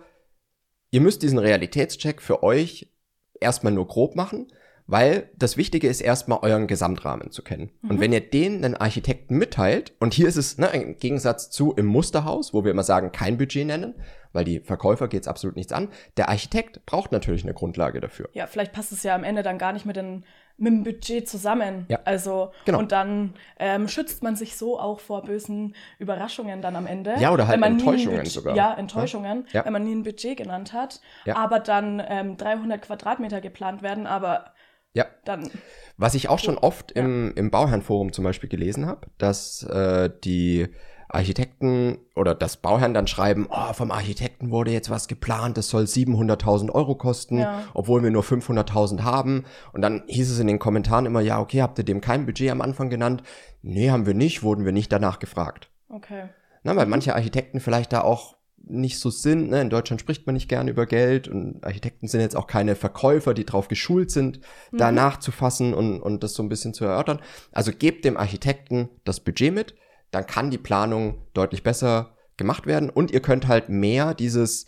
ihr 0.90 1.00
müsst 1.00 1.22
diesen 1.22 1.38
Realitätscheck 1.38 2.20
für 2.20 2.42
euch 2.42 2.92
erstmal 3.40 3.72
nur 3.72 3.86
grob 3.86 4.16
machen, 4.16 4.48
weil 4.86 5.30
das 5.36 5.56
Wichtige 5.56 5.88
ist 5.88 6.00
erstmal 6.00 6.38
euren 6.42 6.66
Gesamtrahmen 6.66 7.30
zu 7.30 7.42
kennen. 7.42 7.70
Mhm. 7.82 7.90
Und 7.90 8.00
wenn 8.00 8.12
ihr 8.12 8.20
den 8.20 8.64
einen 8.64 8.76
Architekten 8.76 9.36
mitteilt, 9.36 9.92
und 9.98 10.14
hier 10.14 10.28
ist 10.28 10.36
es 10.36 10.58
ne, 10.58 10.68
im 10.68 10.98
Gegensatz 10.98 11.50
zu 11.50 11.72
im 11.72 11.86
Musterhaus, 11.86 12.54
wo 12.54 12.64
wir 12.64 12.70
immer 12.70 12.84
sagen, 12.84 13.12
kein 13.12 13.36
Budget 13.36 13.66
nennen, 13.66 13.94
weil 14.32 14.44
die 14.44 14.60
Verkäufer 14.60 15.08
geht 15.08 15.22
es 15.22 15.28
absolut 15.28 15.56
nichts 15.56 15.72
an, 15.72 15.88
der 16.16 16.28
Architekt 16.28 16.84
braucht 16.86 17.10
natürlich 17.10 17.42
eine 17.42 17.54
Grundlage 17.54 18.00
dafür. 18.00 18.28
Ja, 18.32 18.46
vielleicht 18.46 18.72
passt 18.72 18.92
es 18.92 19.02
ja 19.02 19.14
am 19.14 19.24
Ende 19.24 19.42
dann 19.42 19.58
gar 19.58 19.72
nicht 19.72 19.86
mit, 19.86 19.96
den, 19.96 20.24
mit 20.58 20.72
dem 20.72 20.84
Budget 20.84 21.28
zusammen. 21.28 21.86
Ja. 21.88 22.00
Also, 22.04 22.52
genau. 22.66 22.78
und 22.78 22.92
dann 22.92 23.34
ähm, 23.58 23.88
schützt 23.88 24.22
man 24.22 24.36
sich 24.36 24.56
so 24.56 24.78
auch 24.78 25.00
vor 25.00 25.22
bösen 25.22 25.74
Überraschungen 25.98 26.60
dann 26.60 26.76
am 26.76 26.86
Ende. 26.86 27.14
Ja, 27.18 27.32
oder 27.32 27.48
halt 27.48 27.62
Enttäuschungen 27.62 28.26
sogar. 28.26 28.54
Ja, 28.54 28.74
Enttäuschungen, 28.74 29.46
ja. 29.52 29.64
wenn 29.64 29.72
man 29.72 29.84
nie 29.84 29.94
ein 29.94 30.02
Budget 30.02 30.36
genannt 30.36 30.72
hat, 30.74 31.00
ja. 31.24 31.36
aber 31.36 31.58
dann 31.58 32.02
ähm, 32.06 32.36
300 32.36 32.82
Quadratmeter 32.82 33.40
geplant 33.40 33.82
werden, 33.82 34.06
aber 34.06 34.52
ja. 34.96 35.06
Dann. 35.24 35.50
Was 35.98 36.14
ich 36.14 36.28
auch 36.28 36.38
schon 36.38 36.58
oft 36.58 36.92
im, 36.92 37.32
im 37.36 37.50
Bauherrenforum 37.50 38.12
zum 38.12 38.24
Beispiel 38.24 38.48
gelesen 38.48 38.86
habe, 38.86 39.06
dass 39.18 39.62
äh, 39.62 40.10
die 40.24 40.68
Architekten 41.08 41.98
oder 42.14 42.34
das 42.34 42.56
Bauherren 42.56 42.92
dann 42.92 43.06
schreiben, 43.06 43.46
oh, 43.48 43.72
vom 43.72 43.90
Architekten 43.90 44.50
wurde 44.50 44.72
jetzt 44.72 44.90
was 44.90 45.06
geplant, 45.06 45.56
das 45.56 45.68
soll 45.68 45.84
700.000 45.84 46.70
Euro 46.70 46.96
kosten, 46.96 47.38
ja. 47.38 47.62
obwohl 47.74 48.02
wir 48.02 48.10
nur 48.10 48.22
500.000 48.22 49.02
haben. 49.02 49.44
Und 49.72 49.82
dann 49.82 50.02
hieß 50.06 50.30
es 50.30 50.38
in 50.38 50.46
den 50.48 50.58
Kommentaren 50.58 51.06
immer, 51.06 51.20
ja, 51.20 51.40
okay, 51.40 51.62
habt 51.62 51.78
ihr 51.78 51.84
dem 51.84 52.00
kein 52.00 52.26
Budget 52.26 52.50
am 52.50 52.60
Anfang 52.60 52.90
genannt? 52.90 53.22
Nee, 53.62 53.90
haben 53.90 54.06
wir 54.06 54.14
nicht, 54.14 54.42
wurden 54.42 54.64
wir 54.64 54.72
nicht 54.72 54.90
danach 54.92 55.18
gefragt. 55.18 55.70
Okay. 55.88 56.28
Na, 56.62 56.74
weil 56.74 56.86
manche 56.86 57.14
Architekten 57.14 57.60
vielleicht 57.60 57.92
da 57.92 58.00
auch 58.00 58.35
nicht 58.66 58.98
so 58.98 59.10
sind. 59.10 59.50
Ne? 59.50 59.60
In 59.60 59.70
Deutschland 59.70 60.00
spricht 60.00 60.26
man 60.26 60.34
nicht 60.34 60.48
gerne 60.48 60.70
über 60.70 60.86
Geld 60.86 61.28
und 61.28 61.64
Architekten 61.64 62.08
sind 62.08 62.20
jetzt 62.20 62.36
auch 62.36 62.46
keine 62.46 62.74
Verkäufer, 62.74 63.32
die 63.32 63.44
darauf 63.44 63.68
geschult 63.68 64.10
sind, 64.10 64.40
mhm. 64.70 64.78
da 64.78 64.92
nachzufassen 64.92 65.72
und, 65.72 66.00
und 66.00 66.22
das 66.22 66.34
so 66.34 66.42
ein 66.42 66.48
bisschen 66.48 66.74
zu 66.74 66.84
erörtern. 66.84 67.20
Also 67.52 67.72
gebt 67.72 68.04
dem 68.04 68.16
Architekten 68.16 68.88
das 69.04 69.20
Budget 69.20 69.54
mit, 69.54 69.74
dann 70.10 70.26
kann 70.26 70.50
die 70.50 70.58
Planung 70.58 71.22
deutlich 71.32 71.62
besser 71.62 72.16
gemacht 72.36 72.66
werden 72.66 72.90
und 72.90 73.10
ihr 73.10 73.20
könnt 73.20 73.48
halt 73.48 73.68
mehr 73.68 74.14
dieses, 74.14 74.66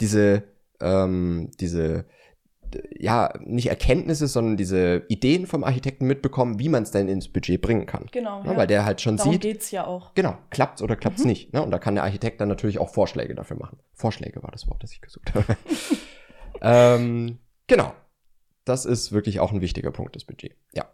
diese, 0.00 0.44
ähm, 0.80 1.50
diese 1.60 2.06
ja, 2.96 3.32
nicht 3.44 3.68
Erkenntnisse, 3.68 4.26
sondern 4.26 4.56
diese 4.56 5.04
Ideen 5.08 5.46
vom 5.46 5.64
Architekten 5.64 6.06
mitbekommen, 6.06 6.58
wie 6.58 6.68
man 6.68 6.82
es 6.82 6.90
denn 6.90 7.08
ins 7.08 7.28
Budget 7.28 7.60
bringen 7.60 7.86
kann. 7.86 8.06
Genau. 8.12 8.42
Ja, 8.42 8.52
ja. 8.52 8.56
Weil 8.56 8.66
der 8.66 8.84
halt 8.84 9.00
schon 9.00 9.16
Darum 9.16 9.32
sieht. 9.32 9.42
geht's 9.42 9.70
ja 9.70 9.86
auch. 9.86 10.14
Genau, 10.14 10.36
klappt's 10.50 10.82
oder 10.82 10.96
klappt's 10.96 11.22
mhm. 11.22 11.28
nicht. 11.28 11.52
Ne? 11.52 11.62
Und 11.62 11.70
da 11.70 11.78
kann 11.78 11.94
der 11.94 12.04
Architekt 12.04 12.40
dann 12.40 12.48
natürlich 12.48 12.78
auch 12.78 12.90
Vorschläge 12.90 13.34
dafür 13.34 13.58
machen. 13.58 13.78
Vorschläge 13.94 14.42
war 14.42 14.50
das 14.50 14.68
Wort, 14.68 14.82
das 14.82 14.92
ich 14.92 15.00
gesucht 15.00 15.34
habe. 15.34 15.56
ähm, 16.60 17.38
genau. 17.66 17.94
Das 18.64 18.84
ist 18.84 19.12
wirklich 19.12 19.40
auch 19.40 19.52
ein 19.52 19.60
wichtiger 19.60 19.90
Punkt, 19.90 20.14
das 20.14 20.24
Budget. 20.24 20.54
Ja. 20.74 20.84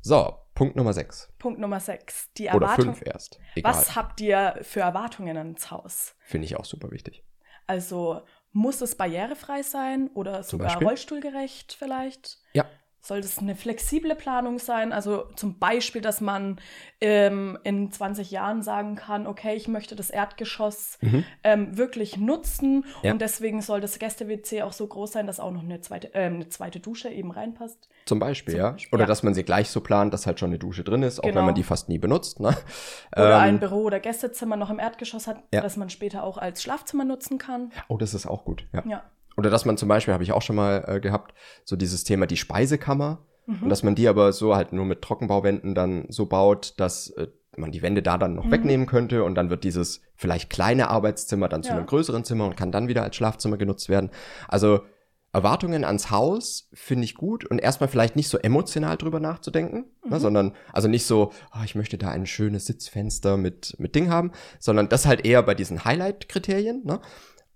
So, 0.00 0.34
Punkt 0.54 0.76
Nummer 0.76 0.92
6. 0.92 1.32
Punkt 1.38 1.60
Nummer 1.60 1.80
6. 1.80 2.30
Die 2.38 2.46
Erwartung. 2.46 2.88
Oder 2.88 2.94
5 2.94 3.06
erst. 3.06 3.38
Egal. 3.54 3.74
Was 3.74 3.94
habt 3.94 4.20
ihr 4.20 4.56
für 4.62 4.80
Erwartungen 4.80 5.36
ans 5.36 5.70
Haus? 5.70 6.14
Finde 6.20 6.46
ich 6.46 6.56
auch 6.56 6.64
super 6.64 6.90
wichtig. 6.90 7.24
Also 7.66 8.22
muss 8.52 8.80
es 8.80 8.94
barrierefrei 8.94 9.62
sein 9.62 10.08
oder 10.14 10.42
sogar 10.42 10.82
rollstuhlgerecht 10.82 11.76
vielleicht? 11.78 12.38
Ja. 12.54 12.64
Soll 13.02 13.20
das 13.20 13.38
eine 13.38 13.54
flexible 13.54 14.16
Planung 14.16 14.58
sein? 14.58 14.92
Also 14.92 15.28
zum 15.36 15.60
Beispiel, 15.60 16.00
dass 16.00 16.20
man 16.20 16.58
ähm, 17.00 17.56
in 17.62 17.92
20 17.92 18.32
Jahren 18.32 18.62
sagen 18.62 18.96
kann, 18.96 19.28
okay, 19.28 19.54
ich 19.54 19.68
möchte 19.68 19.94
das 19.94 20.10
Erdgeschoss 20.10 20.98
mhm. 21.02 21.24
ähm, 21.44 21.76
wirklich 21.76 22.16
nutzen 22.16 22.84
ja. 23.02 23.12
und 23.12 23.20
deswegen 23.20 23.62
soll 23.62 23.80
das 23.80 24.00
Gäste-WC 24.00 24.62
auch 24.62 24.72
so 24.72 24.86
groß 24.88 25.12
sein, 25.12 25.28
dass 25.28 25.38
auch 25.38 25.52
noch 25.52 25.62
eine 25.62 25.80
zweite, 25.82 26.12
äh, 26.14 26.24
eine 26.24 26.48
zweite 26.48 26.80
Dusche 26.80 27.08
eben 27.08 27.30
reinpasst. 27.30 27.88
Zum 28.06 28.20
Beispiel, 28.20 28.54
zum 28.54 28.60
ja. 28.60 28.70
Beispiel, 28.70 28.94
oder 28.94 29.02
ja. 29.02 29.06
dass 29.08 29.22
man 29.24 29.34
sie 29.34 29.42
gleich 29.42 29.68
so 29.68 29.80
plant, 29.80 30.14
dass 30.14 30.26
halt 30.26 30.38
schon 30.38 30.50
eine 30.50 30.58
Dusche 30.58 30.84
drin 30.84 31.02
ist, 31.02 31.18
auch 31.18 31.24
genau. 31.24 31.38
wenn 31.38 31.44
man 31.46 31.54
die 31.56 31.64
fast 31.64 31.88
nie 31.88 31.98
benutzt. 31.98 32.38
Ne? 32.38 32.56
Oder 33.16 33.36
ähm, 33.36 33.40
ein 33.40 33.60
Büro- 33.60 33.82
oder 33.82 33.98
Gästezimmer 33.98 34.56
noch 34.56 34.70
im 34.70 34.78
Erdgeschoss 34.78 35.26
hat, 35.26 35.42
ja. 35.52 35.60
dass 35.60 35.76
man 35.76 35.90
später 35.90 36.22
auch 36.22 36.38
als 36.38 36.62
Schlafzimmer 36.62 37.04
nutzen 37.04 37.38
kann. 37.38 37.72
Oh, 37.88 37.96
das 37.96 38.14
ist 38.14 38.26
auch 38.26 38.44
gut, 38.44 38.64
ja. 38.72 38.84
ja. 38.86 39.02
Oder 39.36 39.50
dass 39.50 39.64
man 39.64 39.76
zum 39.76 39.88
Beispiel, 39.88 40.14
habe 40.14 40.22
ich 40.22 40.32
auch 40.32 40.42
schon 40.42 40.56
mal 40.56 40.84
äh, 40.86 41.00
gehabt, 41.00 41.34
so 41.64 41.76
dieses 41.76 42.04
Thema 42.04 42.26
die 42.26 42.36
Speisekammer. 42.36 43.18
Mhm. 43.46 43.64
Und 43.64 43.68
dass 43.68 43.82
man 43.82 43.94
die 43.94 44.08
aber 44.08 44.32
so 44.32 44.54
halt 44.54 44.72
nur 44.72 44.84
mit 44.84 45.02
Trockenbauwänden 45.02 45.74
dann 45.74 46.06
so 46.08 46.26
baut, 46.26 46.74
dass 46.78 47.10
äh, 47.10 47.26
man 47.56 47.72
die 47.72 47.82
Wände 47.82 48.02
da 48.02 48.18
dann 48.18 48.34
noch 48.34 48.44
mhm. 48.44 48.52
wegnehmen 48.52 48.86
könnte 48.86 49.24
und 49.24 49.34
dann 49.34 49.50
wird 49.50 49.64
dieses 49.64 50.02
vielleicht 50.14 50.50
kleine 50.50 50.88
Arbeitszimmer 50.88 51.48
dann 51.48 51.62
zu 51.62 51.70
ja. 51.70 51.76
einem 51.76 51.86
größeren 51.86 52.24
Zimmer 52.24 52.46
und 52.46 52.56
kann 52.56 52.72
dann 52.72 52.88
wieder 52.88 53.02
als 53.02 53.16
Schlafzimmer 53.16 53.56
genutzt 53.56 53.88
werden. 53.88 54.10
Also 54.48 54.80
Erwartungen 55.36 55.84
ans 55.84 56.10
Haus 56.10 56.66
finde 56.72 57.04
ich 57.04 57.14
gut 57.14 57.44
und 57.44 57.58
erstmal 57.58 57.88
vielleicht 57.88 58.16
nicht 58.16 58.28
so 58.28 58.38
emotional 58.38 58.96
drüber 58.96 59.20
nachzudenken, 59.20 59.80
ne, 59.80 59.84
mhm. 60.04 60.10
ne, 60.10 60.20
sondern 60.20 60.52
also 60.72 60.88
nicht 60.88 61.04
so, 61.04 61.30
oh, 61.54 61.62
ich 61.62 61.74
möchte 61.74 61.98
da 61.98 62.08
ein 62.08 62.24
schönes 62.24 62.64
Sitzfenster 62.64 63.36
mit, 63.36 63.76
mit 63.78 63.94
Ding 63.94 64.08
haben, 64.08 64.32
sondern 64.58 64.88
das 64.88 65.04
halt 65.04 65.26
eher 65.26 65.42
bei 65.42 65.54
diesen 65.54 65.84
Highlight-Kriterien. 65.84 66.84
Ne? 66.86 67.00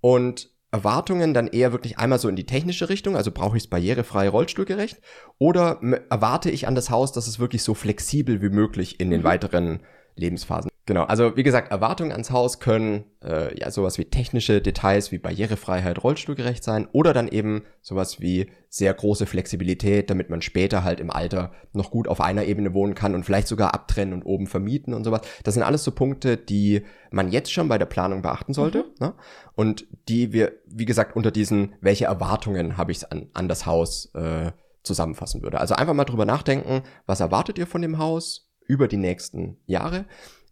Und 0.02 0.50
Erwartungen 0.72 1.32
dann 1.32 1.46
eher 1.46 1.72
wirklich 1.72 1.98
einmal 1.98 2.18
so 2.18 2.28
in 2.28 2.36
die 2.36 2.44
technische 2.44 2.90
Richtung, 2.90 3.16
also 3.16 3.30
brauche 3.30 3.56
ich 3.56 3.62
es 3.62 3.70
barrierefrei, 3.70 4.28
rollstuhlgerecht, 4.28 5.00
oder 5.38 5.80
erwarte 6.10 6.50
ich 6.50 6.68
an 6.68 6.74
das 6.74 6.90
Haus, 6.90 7.12
dass 7.12 7.26
es 7.26 7.38
wirklich 7.38 7.62
so 7.62 7.72
flexibel 7.72 8.42
wie 8.42 8.50
möglich 8.50 9.00
in 9.00 9.10
den 9.10 9.22
mhm. 9.22 9.24
weiteren 9.24 9.80
Lebensphasen. 10.16 10.69
Genau, 10.90 11.04
also 11.04 11.36
wie 11.36 11.44
gesagt, 11.44 11.70
Erwartungen 11.70 12.10
ans 12.10 12.32
Haus 12.32 12.58
können 12.58 13.04
äh, 13.22 13.56
ja 13.56 13.70
sowas 13.70 13.96
wie 13.98 14.06
technische 14.06 14.60
Details 14.60 15.12
wie 15.12 15.18
Barrierefreiheit, 15.18 16.02
Rollstuhlgerecht 16.02 16.64
sein 16.64 16.88
oder 16.90 17.12
dann 17.12 17.28
eben 17.28 17.62
sowas 17.80 18.20
wie 18.20 18.50
sehr 18.68 18.92
große 18.92 19.26
Flexibilität, 19.26 20.10
damit 20.10 20.30
man 20.30 20.42
später 20.42 20.82
halt 20.82 20.98
im 20.98 21.12
Alter 21.12 21.52
noch 21.72 21.92
gut 21.92 22.08
auf 22.08 22.20
einer 22.20 22.42
Ebene 22.46 22.74
wohnen 22.74 22.96
kann 22.96 23.14
und 23.14 23.22
vielleicht 23.22 23.46
sogar 23.46 23.72
abtrennen 23.72 24.12
und 24.12 24.24
oben 24.24 24.48
vermieten 24.48 24.92
und 24.92 25.04
sowas. 25.04 25.20
Das 25.44 25.54
sind 25.54 25.62
alles 25.62 25.84
so 25.84 25.92
Punkte, 25.92 26.36
die 26.36 26.82
man 27.12 27.30
jetzt 27.30 27.52
schon 27.52 27.68
bei 27.68 27.78
der 27.78 27.86
Planung 27.86 28.22
beachten 28.22 28.52
sollte 28.52 28.78
mhm. 28.78 28.94
ne? 28.98 29.14
und 29.54 29.86
die 30.08 30.32
wir, 30.32 30.54
wie 30.66 30.86
gesagt, 30.86 31.14
unter 31.14 31.30
diesen, 31.30 31.76
welche 31.80 32.06
Erwartungen 32.06 32.76
habe 32.76 32.90
ich 32.90 33.12
an, 33.12 33.28
an 33.32 33.46
das 33.46 33.64
Haus 33.64 34.12
äh, 34.16 34.50
zusammenfassen 34.82 35.40
würde. 35.40 35.60
Also 35.60 35.76
einfach 35.76 35.94
mal 35.94 36.04
drüber 36.04 36.26
nachdenken, 36.26 36.82
was 37.06 37.20
erwartet 37.20 37.58
ihr 37.58 37.68
von 37.68 37.80
dem 37.80 37.98
Haus 37.98 38.50
über 38.66 38.88
die 38.88 38.96
nächsten 38.96 39.58
Jahre? 39.66 40.06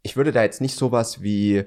Ich 0.09 0.17
würde 0.17 0.33
da 0.33 0.43
jetzt 0.43 0.63
nicht 0.63 0.75
sowas 0.75 1.23
wie 1.23 1.65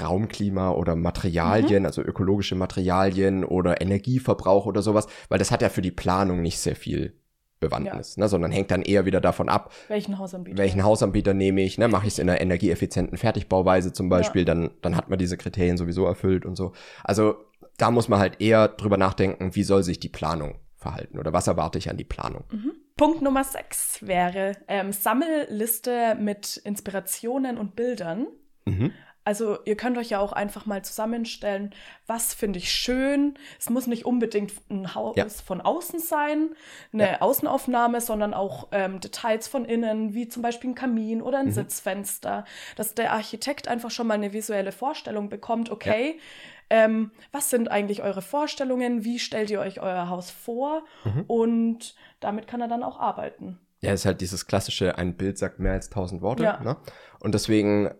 Raumklima 0.00 0.70
oder 0.70 0.96
Materialien, 0.96 1.82
mhm. 1.82 1.86
also 1.86 2.02
ökologische 2.02 2.54
Materialien 2.54 3.42
oder 3.42 3.80
Energieverbrauch 3.80 4.66
oder 4.66 4.82
sowas, 4.82 5.06
weil 5.30 5.38
das 5.38 5.50
hat 5.50 5.62
ja 5.62 5.70
für 5.70 5.82
die 5.82 5.90
Planung 5.90 6.42
nicht 6.42 6.58
sehr 6.58 6.76
viel 6.76 7.14
Bewandtnis, 7.58 8.16
ja. 8.16 8.20
ne, 8.20 8.28
sondern 8.28 8.52
hängt 8.52 8.70
dann 8.70 8.82
eher 8.82 9.06
wieder 9.06 9.22
davon 9.22 9.48
ab, 9.48 9.72
welchen 9.88 10.18
Hausanbieter, 10.18 10.58
welchen 10.58 10.84
Hausanbieter 10.84 11.32
nehme 11.32 11.62
ich, 11.62 11.78
ne, 11.78 11.88
mache 11.88 12.06
ich 12.06 12.12
es 12.12 12.18
in 12.18 12.28
einer 12.28 12.40
energieeffizienten 12.40 13.16
Fertigbauweise 13.16 13.94
zum 13.94 14.10
Beispiel, 14.10 14.42
ja. 14.42 14.46
dann, 14.46 14.70
dann 14.82 14.94
hat 14.94 15.08
man 15.08 15.18
diese 15.18 15.38
Kriterien 15.38 15.78
sowieso 15.78 16.04
erfüllt 16.04 16.44
und 16.44 16.56
so. 16.56 16.72
Also 17.02 17.36
da 17.78 17.90
muss 17.90 18.08
man 18.08 18.20
halt 18.20 18.42
eher 18.42 18.68
drüber 18.68 18.98
nachdenken, 18.98 19.54
wie 19.54 19.64
soll 19.64 19.82
sich 19.82 19.98
die 19.98 20.10
Planung 20.10 20.56
verhalten 20.76 21.18
oder 21.18 21.32
was 21.32 21.46
erwarte 21.46 21.78
ich 21.78 21.88
an 21.88 21.96
die 21.96 22.04
Planung. 22.04 22.44
Mhm. 22.52 22.72
Punkt 22.96 23.22
Nummer 23.22 23.42
6 23.42 24.06
wäre 24.06 24.56
ähm, 24.68 24.92
Sammelliste 24.92 26.14
mit 26.14 26.58
Inspirationen 26.58 27.58
und 27.58 27.74
Bildern. 27.74 28.28
Mhm. 28.66 28.92
Also 29.26 29.58
ihr 29.64 29.76
könnt 29.76 29.96
euch 29.96 30.10
ja 30.10 30.18
auch 30.18 30.32
einfach 30.32 30.66
mal 30.66 30.84
zusammenstellen, 30.84 31.74
was 32.06 32.34
finde 32.34 32.58
ich 32.58 32.70
schön. 32.70 33.38
Es 33.58 33.70
muss 33.70 33.86
nicht 33.86 34.04
unbedingt 34.04 34.52
ein 34.70 34.94
Haus 34.94 35.16
ja. 35.16 35.26
von 35.28 35.62
außen 35.62 35.98
sein, 35.98 36.50
eine 36.92 37.12
ja. 37.12 37.20
Außenaufnahme, 37.22 38.02
sondern 38.02 38.34
auch 38.34 38.68
ähm, 38.72 39.00
Details 39.00 39.48
von 39.48 39.64
innen, 39.64 40.12
wie 40.12 40.28
zum 40.28 40.42
Beispiel 40.42 40.70
ein 40.70 40.74
Kamin 40.74 41.22
oder 41.22 41.38
ein 41.38 41.46
mhm. 41.46 41.52
Sitzfenster, 41.52 42.44
dass 42.76 42.94
der 42.94 43.12
Architekt 43.12 43.66
einfach 43.66 43.90
schon 43.90 44.06
mal 44.06 44.14
eine 44.14 44.34
visuelle 44.34 44.72
Vorstellung 44.72 45.30
bekommt, 45.30 45.70
okay, 45.70 46.16
ja. 46.16 46.22
Ähm, 46.70 47.10
was 47.32 47.50
sind 47.50 47.70
eigentlich 47.70 48.02
eure 48.02 48.22
Vorstellungen, 48.22 49.04
wie 49.04 49.18
stellt 49.18 49.50
ihr 49.50 49.60
euch 49.60 49.80
euer 49.80 50.08
Haus 50.08 50.30
vor 50.30 50.84
mhm. 51.04 51.24
und 51.26 51.94
damit 52.20 52.46
kann 52.46 52.60
er 52.60 52.68
dann 52.68 52.82
auch 52.82 52.98
arbeiten. 52.98 53.58
Ja, 53.80 53.92
ist 53.92 54.06
halt 54.06 54.20
dieses 54.20 54.46
klassische, 54.46 54.96
ein 54.96 55.16
Bild 55.16 55.36
sagt 55.36 55.58
mehr 55.58 55.72
als 55.72 55.90
tausend 55.90 56.22
Worte. 56.22 56.44
Ja. 56.44 56.60
Ne? 56.62 56.76
Und 57.20 57.34
deswegen 57.34 57.90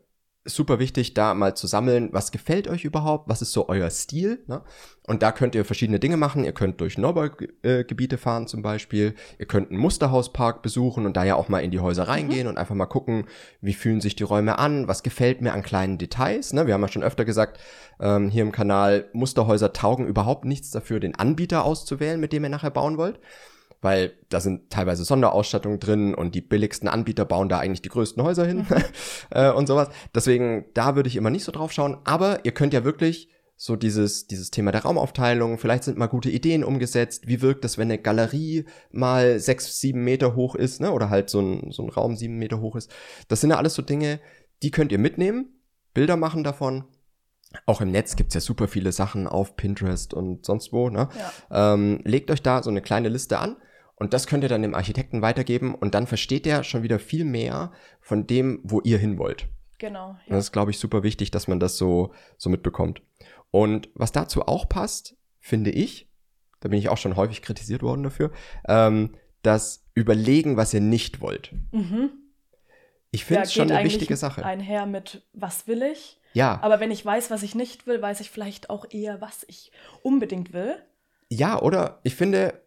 super 0.44 0.78
wichtig, 0.78 1.14
da 1.14 1.34
mal 1.34 1.56
zu 1.56 1.66
sammeln, 1.66 2.10
was 2.12 2.30
gefällt 2.30 2.68
euch 2.68 2.84
überhaupt, 2.84 3.28
was 3.28 3.40
ist 3.40 3.52
so 3.52 3.68
euer 3.68 3.90
Stil. 3.90 4.42
Ne? 4.46 4.62
Und 5.06 5.22
da 5.22 5.32
könnt 5.32 5.54
ihr 5.54 5.64
verschiedene 5.64 5.98
Dinge 5.98 6.16
machen. 6.16 6.44
Ihr 6.44 6.52
könnt 6.52 6.80
durch 6.80 6.98
Neubaugebiete 6.98 8.18
fahren 8.18 8.46
zum 8.46 8.62
Beispiel. 8.62 9.14
Ihr 9.38 9.46
könnt 9.46 9.70
einen 9.70 9.80
Musterhauspark 9.80 10.62
besuchen 10.62 11.06
und 11.06 11.16
da 11.16 11.24
ja 11.24 11.36
auch 11.36 11.48
mal 11.48 11.60
in 11.60 11.70
die 11.70 11.80
Häuser 11.80 12.08
reingehen 12.08 12.44
mhm. 12.44 12.50
und 12.50 12.58
einfach 12.58 12.74
mal 12.74 12.86
gucken, 12.86 13.26
wie 13.60 13.74
fühlen 13.74 14.00
sich 14.00 14.16
die 14.16 14.22
Räume 14.22 14.58
an, 14.58 14.86
was 14.86 15.02
gefällt 15.02 15.40
mir 15.40 15.52
an 15.52 15.62
kleinen 15.62 15.98
Details. 15.98 16.52
Ne? 16.52 16.66
Wir 16.66 16.74
haben 16.74 16.82
ja 16.82 16.88
schon 16.88 17.02
öfter 17.02 17.24
gesagt, 17.24 17.58
ähm, 18.00 18.28
hier 18.28 18.42
im 18.42 18.52
Kanal, 18.52 19.08
Musterhäuser 19.12 19.72
taugen 19.72 20.06
überhaupt 20.06 20.44
nichts 20.44 20.70
dafür, 20.70 21.00
den 21.00 21.14
Anbieter 21.14 21.64
auszuwählen, 21.64 22.20
mit 22.20 22.32
dem 22.32 22.44
ihr 22.44 22.50
nachher 22.50 22.70
bauen 22.70 22.98
wollt 22.98 23.18
weil 23.84 24.14
da 24.30 24.40
sind 24.40 24.70
teilweise 24.70 25.04
Sonderausstattungen 25.04 25.78
drin 25.78 26.14
und 26.14 26.34
die 26.34 26.40
billigsten 26.40 26.88
Anbieter 26.88 27.26
bauen 27.26 27.50
da 27.50 27.58
eigentlich 27.58 27.82
die 27.82 27.90
größten 27.90 28.22
Häuser 28.22 28.46
hin 28.46 28.66
mhm. 28.68 28.76
äh, 29.30 29.52
und 29.52 29.66
sowas. 29.66 29.90
Deswegen, 30.14 30.64
da 30.72 30.96
würde 30.96 31.08
ich 31.08 31.16
immer 31.16 31.28
nicht 31.28 31.44
so 31.44 31.52
drauf 31.52 31.70
schauen. 31.70 31.98
Aber 32.04 32.46
ihr 32.46 32.52
könnt 32.52 32.72
ja 32.72 32.82
wirklich 32.82 33.28
so 33.56 33.76
dieses, 33.76 34.26
dieses 34.26 34.50
Thema 34.50 34.72
der 34.72 34.84
Raumaufteilung, 34.84 35.58
vielleicht 35.58 35.84
sind 35.84 35.98
mal 35.98 36.06
gute 36.06 36.30
Ideen 36.30 36.64
umgesetzt. 36.64 37.28
Wie 37.28 37.42
wirkt 37.42 37.62
das, 37.62 37.76
wenn 37.76 37.88
eine 37.88 37.98
Galerie 38.00 38.64
mal 38.90 39.38
sechs, 39.38 39.78
sieben 39.78 40.02
Meter 40.02 40.34
hoch 40.34 40.54
ist, 40.54 40.80
ne? 40.80 40.90
Oder 40.90 41.10
halt 41.10 41.28
so 41.28 41.40
ein, 41.40 41.70
so 41.70 41.82
ein 41.82 41.90
Raum 41.90 42.16
sieben 42.16 42.38
Meter 42.38 42.62
hoch 42.62 42.76
ist. 42.76 42.90
Das 43.28 43.42
sind 43.42 43.50
ja 43.50 43.58
alles 43.58 43.74
so 43.74 43.82
Dinge, 43.82 44.18
die 44.62 44.70
könnt 44.70 44.92
ihr 44.92 44.98
mitnehmen, 44.98 45.60
Bilder 45.92 46.16
machen 46.16 46.42
davon. 46.42 46.84
Auch 47.66 47.82
im 47.82 47.90
Netz 47.90 48.16
gibt's 48.16 48.34
ja 48.34 48.40
super 48.40 48.66
viele 48.66 48.92
Sachen 48.92 49.28
auf 49.28 49.56
Pinterest 49.56 50.14
und 50.14 50.46
sonst 50.46 50.72
wo. 50.72 50.88
Ne? 50.88 51.10
Ja. 51.50 51.74
Ähm, 51.74 52.00
legt 52.04 52.30
euch 52.30 52.42
da 52.42 52.62
so 52.62 52.70
eine 52.70 52.80
kleine 52.80 53.10
Liste 53.10 53.38
an 53.38 53.56
und 53.96 54.12
das 54.12 54.26
könnt 54.26 54.42
ihr 54.42 54.48
dann 54.48 54.62
dem 54.62 54.74
Architekten 54.74 55.22
weitergeben 55.22 55.74
und 55.74 55.94
dann 55.94 56.06
versteht 56.06 56.46
er 56.46 56.64
schon 56.64 56.82
wieder 56.82 56.98
viel 56.98 57.24
mehr 57.24 57.72
von 58.00 58.26
dem, 58.26 58.60
wo 58.64 58.80
ihr 58.80 58.98
hin 58.98 59.18
wollt. 59.18 59.48
Genau. 59.78 60.16
Ja. 60.26 60.36
Das 60.36 60.46
ist, 60.46 60.52
glaube 60.52 60.70
ich, 60.70 60.78
super 60.78 61.02
wichtig, 61.02 61.30
dass 61.30 61.48
man 61.48 61.60
das 61.60 61.76
so, 61.76 62.12
so 62.36 62.50
mitbekommt. 62.50 63.02
Und 63.50 63.88
was 63.94 64.12
dazu 64.12 64.42
auch 64.42 64.68
passt, 64.68 65.16
finde 65.40 65.70
ich, 65.70 66.10
da 66.60 66.68
bin 66.68 66.78
ich 66.78 66.88
auch 66.88 66.96
schon 66.96 67.16
häufig 67.16 67.42
kritisiert 67.42 67.82
worden 67.82 68.02
dafür, 68.02 68.32
ähm, 68.66 69.16
das 69.42 69.86
Überlegen, 69.94 70.56
was 70.56 70.74
ihr 70.74 70.80
nicht 70.80 71.20
wollt. 71.20 71.52
Mhm. 71.70 72.10
Ich 73.10 73.24
finde 73.24 73.42
es 73.42 73.54
ja, 73.54 73.62
schon 73.62 73.70
eine 73.70 73.84
wichtige 73.84 74.16
Sache. 74.16 74.44
Einher 74.44 74.86
mit, 74.86 75.22
was 75.32 75.68
will 75.68 75.82
ich? 75.82 76.18
Ja. 76.32 76.58
Aber 76.62 76.80
wenn 76.80 76.90
ich 76.90 77.04
weiß, 77.04 77.30
was 77.30 77.44
ich 77.44 77.54
nicht 77.54 77.86
will, 77.86 78.02
weiß 78.02 78.20
ich 78.20 78.30
vielleicht 78.30 78.70
auch 78.70 78.86
eher, 78.90 79.20
was 79.20 79.44
ich 79.46 79.70
unbedingt 80.02 80.52
will. 80.52 80.74
Ja, 81.28 81.60
oder 81.60 82.00
ich 82.02 82.16
finde, 82.16 82.60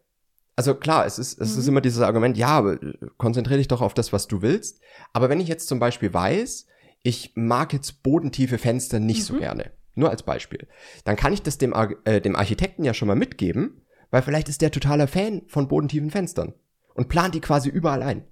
also 0.58 0.74
klar, 0.74 1.06
es 1.06 1.20
ist, 1.20 1.40
es 1.40 1.54
mhm. 1.54 1.60
ist 1.60 1.68
immer 1.68 1.80
dieses 1.80 2.00
Argument, 2.00 2.36
ja, 2.36 2.76
konzentriere 3.16 3.58
dich 3.58 3.68
doch 3.68 3.80
auf 3.80 3.94
das, 3.94 4.12
was 4.12 4.26
du 4.26 4.42
willst. 4.42 4.80
Aber 5.12 5.28
wenn 5.28 5.38
ich 5.38 5.46
jetzt 5.46 5.68
zum 5.68 5.78
Beispiel 5.78 6.12
weiß, 6.12 6.66
ich 7.04 7.30
mag 7.36 7.72
jetzt 7.72 8.02
bodentiefe 8.02 8.58
Fenster 8.58 8.98
nicht 8.98 9.20
mhm. 9.20 9.34
so 9.34 9.38
gerne. 9.38 9.70
Nur 9.94 10.10
als 10.10 10.24
Beispiel. 10.24 10.66
Dann 11.04 11.14
kann 11.14 11.32
ich 11.32 11.42
das 11.42 11.58
dem, 11.58 11.72
äh, 12.04 12.20
dem 12.20 12.34
Architekten 12.34 12.82
ja 12.82 12.92
schon 12.92 13.06
mal 13.06 13.14
mitgeben, 13.14 13.82
weil 14.10 14.22
vielleicht 14.22 14.48
ist 14.48 14.60
der 14.60 14.72
totaler 14.72 15.06
Fan 15.06 15.42
von 15.46 15.68
bodentiefen 15.68 16.10
Fenstern 16.10 16.54
und 16.94 17.08
plant 17.08 17.36
die 17.36 17.40
quasi 17.40 17.68
überall 17.68 18.02
ein. 18.02 18.24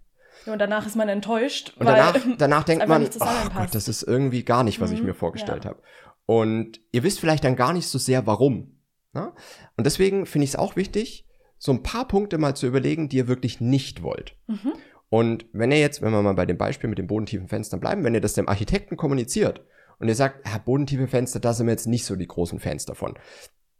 Ja, 0.46 0.52
und 0.52 0.58
danach 0.58 0.84
ist 0.84 0.96
man 0.96 1.08
enttäuscht. 1.08 1.74
Und 1.78 1.86
danach, 1.86 2.18
danach 2.38 2.64
denkt 2.64 2.88
man, 2.88 3.04
oh 3.04 3.50
Gott, 3.54 3.72
das 3.72 3.86
ist 3.86 4.02
irgendwie 4.02 4.42
gar 4.42 4.64
nicht, 4.64 4.80
was 4.80 4.90
mhm. 4.90 4.96
ich 4.96 5.02
mir 5.04 5.14
vorgestellt 5.14 5.62
ja. 5.62 5.70
habe. 5.70 5.82
Und 6.26 6.80
ihr 6.90 7.04
wisst 7.04 7.20
vielleicht 7.20 7.44
dann 7.44 7.54
gar 7.54 7.72
nicht 7.72 7.86
so 7.86 7.98
sehr, 7.98 8.26
warum. 8.26 8.80
Ne? 9.12 9.32
Und 9.76 9.86
deswegen 9.86 10.26
finde 10.26 10.42
ich 10.46 10.50
es 10.50 10.56
auch 10.56 10.74
wichtig, 10.74 11.25
so 11.58 11.72
ein 11.72 11.82
paar 11.82 12.06
Punkte 12.06 12.38
mal 12.38 12.54
zu 12.54 12.66
überlegen, 12.66 13.08
die 13.08 13.16
ihr 13.18 13.28
wirklich 13.28 13.60
nicht 13.60 14.02
wollt. 14.02 14.36
Mhm. 14.46 14.72
Und 15.08 15.46
wenn 15.52 15.70
ihr 15.70 15.78
jetzt, 15.78 16.02
wenn 16.02 16.12
wir 16.12 16.22
mal 16.22 16.34
bei 16.34 16.46
dem 16.46 16.58
Beispiel 16.58 16.90
mit 16.90 16.98
den 16.98 17.06
bodentiefen 17.06 17.48
Fenstern 17.48 17.80
bleiben, 17.80 18.04
wenn 18.04 18.14
ihr 18.14 18.20
das 18.20 18.34
dem 18.34 18.48
Architekten 18.48 18.96
kommuniziert 18.96 19.64
und 19.98 20.08
ihr 20.08 20.14
sagt, 20.14 20.46
ja, 20.46 20.58
bodentiefe 20.58 21.06
Fenster, 21.06 21.40
da 21.40 21.52
sind 21.52 21.66
wir 21.66 21.72
jetzt 21.72 21.86
nicht 21.86 22.04
so 22.04 22.16
die 22.16 22.26
großen 22.26 22.58
Fans 22.58 22.84
davon, 22.84 23.14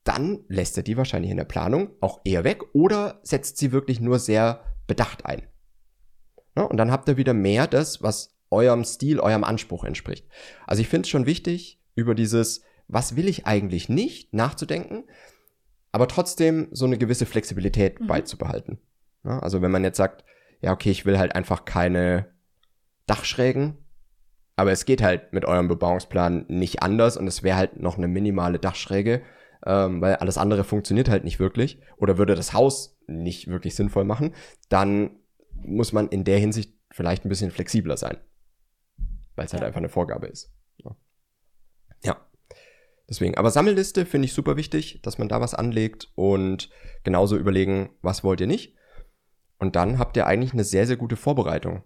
dann 0.05 0.45
lässt 0.49 0.77
er 0.77 0.85
die 0.85 0.97
wahrscheinlich 0.97 1.33
in 1.33 1.37
der 1.37 1.45
Planung 1.45 1.91
auch 2.01 2.21
eher 2.25 2.45
weg 2.45 2.63
oder 2.75 3.21
setzt 3.23 3.59
sie 3.59 3.73
wirklich 3.73 4.01
nur 4.01 4.19
sehr 4.19 4.63
bedacht 4.87 5.27
ein. 5.27 5.43
Ja, 6.57 6.63
und 6.63 6.77
dann 6.77 6.93
habt 6.93 7.09
ihr 7.09 7.17
wieder 7.17 7.35
mehr 7.35 7.67
das, 7.67 8.03
was 8.03 8.37
eurem 8.51 8.85
Stil, 8.85 9.19
eurem 9.19 9.45
Anspruch 9.45 9.85
entspricht. 9.85 10.27
Also 10.67 10.81
ich 10.81 10.89
finde 10.89 11.03
es 11.03 11.11
schon 11.11 11.27
wichtig, 11.27 11.83
über 11.97 12.15
dieses, 12.15 12.63
was 12.87 13.17
will 13.17 13.29
ich 13.29 13.47
eigentlich 13.47 13.89
nicht, 13.89 14.33
nachzudenken, 14.33 15.05
aber 15.97 16.09
trotzdem 16.09 16.69
so 16.73 16.85
eine 16.85 16.99
gewisse 16.99 17.25
Flexibilität 17.25 18.01
mhm. 18.01 18.07
beizubehalten. 18.07 18.77
Ja, 19.25 19.39
also 19.39 19.63
wenn 19.63 19.71
man 19.71 19.83
jetzt 19.83 19.97
sagt, 19.97 20.27
ja, 20.61 20.73
okay, 20.73 20.91
ich 20.91 21.07
will 21.07 21.19
halt 21.19 21.35
einfach 21.35 21.65
keine 21.65 22.27
Dachschrägen, 23.07 23.79
aber 24.57 24.73
es 24.73 24.85
geht 24.85 25.03
halt 25.03 25.33
mit 25.33 25.47
eurem 25.47 25.69
Bebauungsplan 25.69 26.45
nicht 26.49 26.83
anders 26.83 27.17
und 27.17 27.27
es 27.27 27.43
wäre 27.43 27.57
halt 27.57 27.81
noch 27.81 27.97
eine 27.97 28.09
minimale 28.09 28.59
Dachschräge, 28.59 29.23
ähm, 29.65 30.03
weil 30.03 30.17
alles 30.17 30.37
andere 30.37 30.65
funktioniert 30.65 31.09
halt 31.09 31.25
nicht 31.25 31.39
wirklich 31.39 31.81
oder 31.97 32.19
würde 32.19 32.35
das 32.35 32.53
Haus 32.53 32.99
nicht 33.07 33.49
wirklich 33.49 33.75
sinnvoll 33.75 34.05
machen, 34.05 34.35
dann 34.69 35.13
muss 35.55 35.95
man 35.95 36.09
in 36.09 36.25
der 36.25 36.39
Hinsicht 36.39 36.75
vielleicht 36.91 37.25
ein 37.25 37.31
bisschen 37.31 37.51
flexibler 37.51 37.97
sein, 37.97 38.19
weil 39.35 39.47
es 39.47 39.55
halt 39.55 39.63
einfach 39.63 39.79
eine 39.79 39.89
Vorgabe 39.89 40.27
ist. 40.27 40.53
Ja. 40.77 40.91
ja. 40.91 40.97
Deswegen, 43.09 43.37
aber 43.37 43.51
Sammelliste 43.51 44.05
finde 44.05 44.27
ich 44.27 44.35
super 44.35 44.57
wichtig, 44.57 45.01
dass 45.03 45.19
man 45.19 45.29
da 45.29 45.41
was 45.41 45.55
anlegt 45.55 46.09
und 46.17 46.71
genauso 47.05 47.37
überlegen, 47.37 47.91
was 48.03 48.25
wollt 48.25 48.41
ihr 48.41 48.49
nicht. 48.49 48.75
Und 49.59 49.77
dann 49.77 49.99
habt 49.99 50.17
ihr 50.17 50.27
eigentlich 50.27 50.53
eine 50.53 50.65
sehr, 50.65 50.87
sehr 50.87 50.97
gute 50.97 51.17
Vorbereitung. 51.17 51.83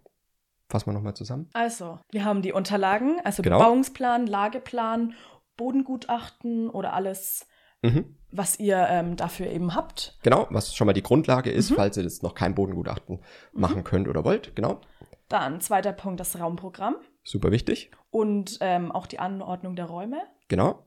Fassen 0.69 0.87
wir 0.87 0.93
nochmal 0.93 1.15
zusammen. 1.15 1.51
Also, 1.53 1.99
wir 2.11 2.25
haben 2.25 2.43
die 2.43 2.53
Unterlagen, 2.53 3.21
also 3.25 3.43
genau. 3.43 3.59
Bebauungsplan, 3.59 4.27
Lageplan, 4.27 5.15
Bodengutachten 5.57 6.71
oder 6.71 6.95
alles, 6.95 7.47
mhm. 7.83 8.17
was 8.31 8.59
ihr 8.59 8.87
ähm, 8.89 9.17
dafür 9.17 9.49
eben 9.49 9.75
habt. 9.75 10.19
Genau, 10.23 10.47
was 10.51 10.75
schon 10.75 10.87
mal 10.87 10.93
die 10.95 11.03
Grundlage 11.03 11.51
ist, 11.51 11.71
mhm. 11.71 11.75
falls 11.75 11.97
ihr 11.97 12.05
jetzt 12.05 12.23
noch 12.23 12.35
kein 12.35 12.55
Bodengutachten 12.55 13.17
mhm. 13.53 13.61
machen 13.61 13.85
könnt 13.85 14.09
oder 14.09 14.25
wollt. 14.25 14.57
Genau. 14.57 14.81
Dann 15.29 15.61
zweiter 15.61 15.93
Punkt, 15.93 16.19
das 16.19 16.39
Raumprogramm. 16.41 16.97
Super 17.25 17.51
wichtig. 17.51 17.91
Und 18.11 18.59
ähm, 18.61 18.91
auch 18.91 19.07
die 19.07 19.19
Anordnung 19.19 19.77
der 19.77 19.85
Räume. 19.85 20.23
Genau. 20.49 20.87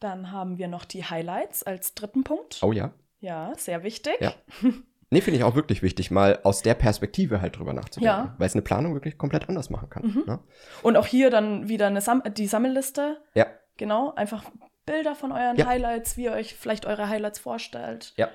Dann 0.00 0.32
haben 0.32 0.58
wir 0.58 0.68
noch 0.68 0.84
die 0.84 1.04
Highlights 1.04 1.62
als 1.62 1.94
dritten 1.94 2.24
Punkt. 2.24 2.58
Oh 2.62 2.72
ja. 2.72 2.92
Ja, 3.20 3.52
sehr 3.56 3.82
wichtig. 3.82 4.16
Ja. 4.20 4.34
Nee, 5.12 5.20
finde 5.22 5.38
ich 5.38 5.44
auch 5.44 5.56
wirklich 5.56 5.82
wichtig, 5.82 6.12
mal 6.12 6.38
aus 6.44 6.62
der 6.62 6.74
Perspektive 6.74 7.40
halt 7.40 7.58
drüber 7.58 7.72
nachzudenken. 7.72 8.26
Ja. 8.28 8.34
Weil 8.38 8.46
es 8.46 8.54
eine 8.54 8.62
Planung 8.62 8.94
wirklich 8.94 9.18
komplett 9.18 9.48
anders 9.48 9.68
machen 9.68 9.90
kann. 9.90 10.04
Mhm. 10.04 10.22
Ne? 10.24 10.38
Und 10.82 10.96
auch 10.96 11.06
hier 11.06 11.30
dann 11.30 11.68
wieder 11.68 11.88
eine 11.88 12.00
Sam 12.00 12.22
die 12.36 12.46
Sammelliste. 12.46 13.20
Ja. 13.34 13.48
Genau, 13.76 14.14
einfach 14.14 14.44
Bilder 14.86 15.16
von 15.16 15.32
euren 15.32 15.56
ja. 15.56 15.66
Highlights, 15.66 16.16
wie 16.16 16.24
ihr 16.24 16.32
euch 16.32 16.54
vielleicht 16.54 16.86
eure 16.86 17.08
Highlights 17.08 17.40
vorstellt. 17.40 18.12
Ja. 18.16 18.28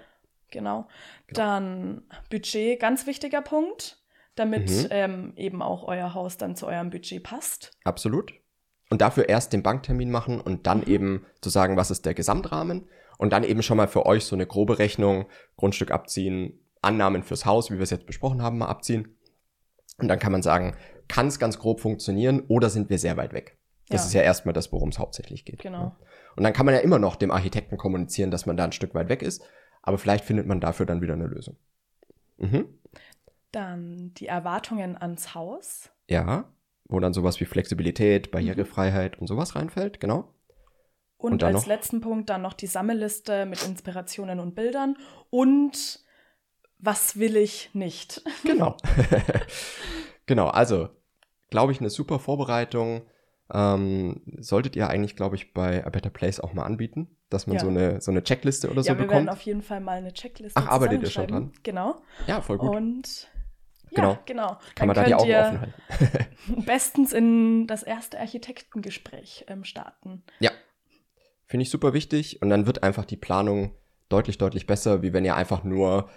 Genau. 0.51 0.87
genau. 1.27 1.39
Dann 1.39 2.03
Budget, 2.29 2.79
ganz 2.79 3.07
wichtiger 3.07 3.41
Punkt, 3.41 4.03
damit 4.35 4.69
mhm. 4.69 4.87
ähm, 4.89 5.33
eben 5.37 5.61
auch 5.61 5.83
euer 5.83 6.13
Haus 6.13 6.35
dann 6.35 6.57
zu 6.57 6.67
eurem 6.67 6.89
Budget 6.89 7.23
passt. 7.23 7.71
Absolut. 7.85 8.33
Und 8.89 9.01
dafür 9.01 9.29
erst 9.29 9.53
den 9.53 9.63
Banktermin 9.63 10.11
machen 10.11 10.39
und 10.39 10.67
dann 10.67 10.79
mhm. 10.79 10.87
eben 10.87 11.25
zu 11.41 11.49
sagen, 11.49 11.77
was 11.77 11.91
ist 11.91 12.05
der 12.05 12.13
Gesamtrahmen 12.13 12.87
und 13.17 13.33
dann 13.33 13.43
eben 13.43 13.63
schon 13.63 13.77
mal 13.77 13.87
für 13.87 14.05
euch 14.05 14.25
so 14.25 14.35
eine 14.35 14.45
grobe 14.45 14.79
Rechnung, 14.79 15.25
Grundstück 15.57 15.91
abziehen, 15.91 16.59
Annahmen 16.81 17.23
fürs 17.23 17.45
Haus, 17.45 17.71
wie 17.71 17.75
wir 17.75 17.83
es 17.83 17.89
jetzt 17.89 18.05
besprochen 18.05 18.41
haben, 18.41 18.59
mal 18.59 18.67
abziehen. 18.67 19.17
Und 19.97 20.07
dann 20.07 20.19
kann 20.19 20.31
man 20.31 20.43
sagen, 20.43 20.75
kann 21.07 21.27
es 21.27 21.39
ganz 21.39 21.57
grob 21.59 21.79
funktionieren 21.79 22.41
oder 22.47 22.69
sind 22.69 22.89
wir 22.89 22.99
sehr 22.99 23.17
weit 23.17 23.33
weg? 23.33 23.57
Das 23.89 24.01
ja. 24.01 24.07
ist 24.07 24.13
ja 24.13 24.21
erstmal 24.21 24.53
das, 24.53 24.71
worum 24.71 24.89
es 24.89 24.99
hauptsächlich 24.99 25.45
geht. 25.45 25.61
Genau. 25.61 25.83
Ne? 25.83 25.95
Und 26.35 26.43
dann 26.43 26.53
kann 26.53 26.65
man 26.65 26.75
ja 26.75 26.81
immer 26.81 26.99
noch 26.99 27.15
dem 27.15 27.31
Architekten 27.31 27.77
kommunizieren, 27.77 28.31
dass 28.31 28.45
man 28.45 28.57
da 28.57 28.65
ein 28.65 28.71
Stück 28.71 28.93
weit 28.93 29.09
weg 29.09 29.21
ist, 29.21 29.43
aber 29.81 29.97
vielleicht 29.97 30.25
findet 30.25 30.47
man 30.47 30.59
dafür 30.59 30.85
dann 30.85 31.01
wieder 31.01 31.13
eine 31.13 31.27
Lösung. 31.27 31.57
Mhm. 32.37 32.67
Dann 33.51 34.13
die 34.15 34.27
Erwartungen 34.27 34.97
ans 34.97 35.33
Haus. 35.33 35.91
Ja, 36.07 36.45
wo 36.87 36.99
dann 36.99 37.13
sowas 37.13 37.39
wie 37.39 37.45
Flexibilität, 37.45 38.31
Barrierefreiheit 38.31 39.15
mhm. 39.15 39.21
und 39.21 39.27
sowas 39.27 39.55
reinfällt, 39.55 39.99
genau. 39.99 40.33
Und, 41.17 41.33
und 41.33 41.43
als 41.43 41.53
noch? 41.61 41.67
letzten 41.67 42.01
Punkt 42.01 42.29
dann 42.29 42.41
noch 42.41 42.53
die 42.53 42.67
Sammelliste 42.67 43.45
mit 43.45 43.65
Inspirationen 43.65 44.39
und 44.39 44.53
Bildern 44.53 44.97
und 45.29 45.99
was 46.77 47.17
will 47.17 47.37
ich 47.37 47.73
nicht? 47.73 48.21
Genau. 48.43 48.77
genau, 50.25 50.47
also 50.47 50.89
glaube 51.49 51.71
ich, 51.71 51.79
eine 51.79 51.89
super 51.89 52.19
Vorbereitung. 52.19 53.03
Ähm, 53.53 54.21
solltet 54.39 54.75
ihr 54.75 54.89
eigentlich, 54.89 55.15
glaube 55.15 55.35
ich, 55.35 55.53
bei 55.53 55.85
A 55.85 55.89
Better 55.89 56.09
Place 56.09 56.39
auch 56.39 56.53
mal 56.53 56.63
anbieten, 56.63 57.15
dass 57.29 57.45
man 57.45 57.57
ja. 57.57 57.61
so, 57.61 57.67
eine, 57.67 58.01
so 58.01 58.11
eine 58.11 58.23
Checkliste 58.23 58.69
oder 58.71 58.81
so 58.81 58.89
ja, 58.89 58.95
wir 58.95 59.05
bekommt. 59.05 59.27
werden 59.27 59.29
auf 59.29 59.41
jeden 59.41 59.61
Fall 59.61 59.81
mal 59.81 59.97
eine 59.97 60.13
Checkliste 60.13 60.59
Ach, 60.59 60.67
arbeitet 60.67 61.03
ihr 61.03 61.09
schon 61.09 61.27
dran? 61.27 61.53
Genau. 61.61 62.01
Ja, 62.27 62.41
voll 62.41 62.57
gut. 62.57 62.75
Und 62.75 63.27
genau. 63.95 64.17
Genau. 64.25 64.57
Kann 64.75 64.87
man 64.87 64.95
da 64.95 65.03
die 65.03 65.15
Augen 65.15 65.33
offen 65.33 65.61
halten. 65.61 66.63
bestens 66.65 67.13
in 67.13 67.67
das 67.67 67.83
erste 67.83 68.19
Architektengespräch 68.19 69.45
ähm, 69.47 69.63
starten. 69.63 70.23
Ja. 70.39 70.51
Finde 71.47 71.63
ich 71.63 71.69
super 71.69 71.93
wichtig. 71.93 72.41
Und 72.41 72.49
dann 72.49 72.65
wird 72.65 72.83
einfach 72.83 73.05
die 73.05 73.17
Planung 73.17 73.75
deutlich, 74.09 74.37
deutlich 74.37 74.67
besser, 74.67 75.01
wie 75.01 75.13
wenn 75.13 75.25
ihr 75.25 75.35
einfach 75.35 75.63
nur 75.63 76.09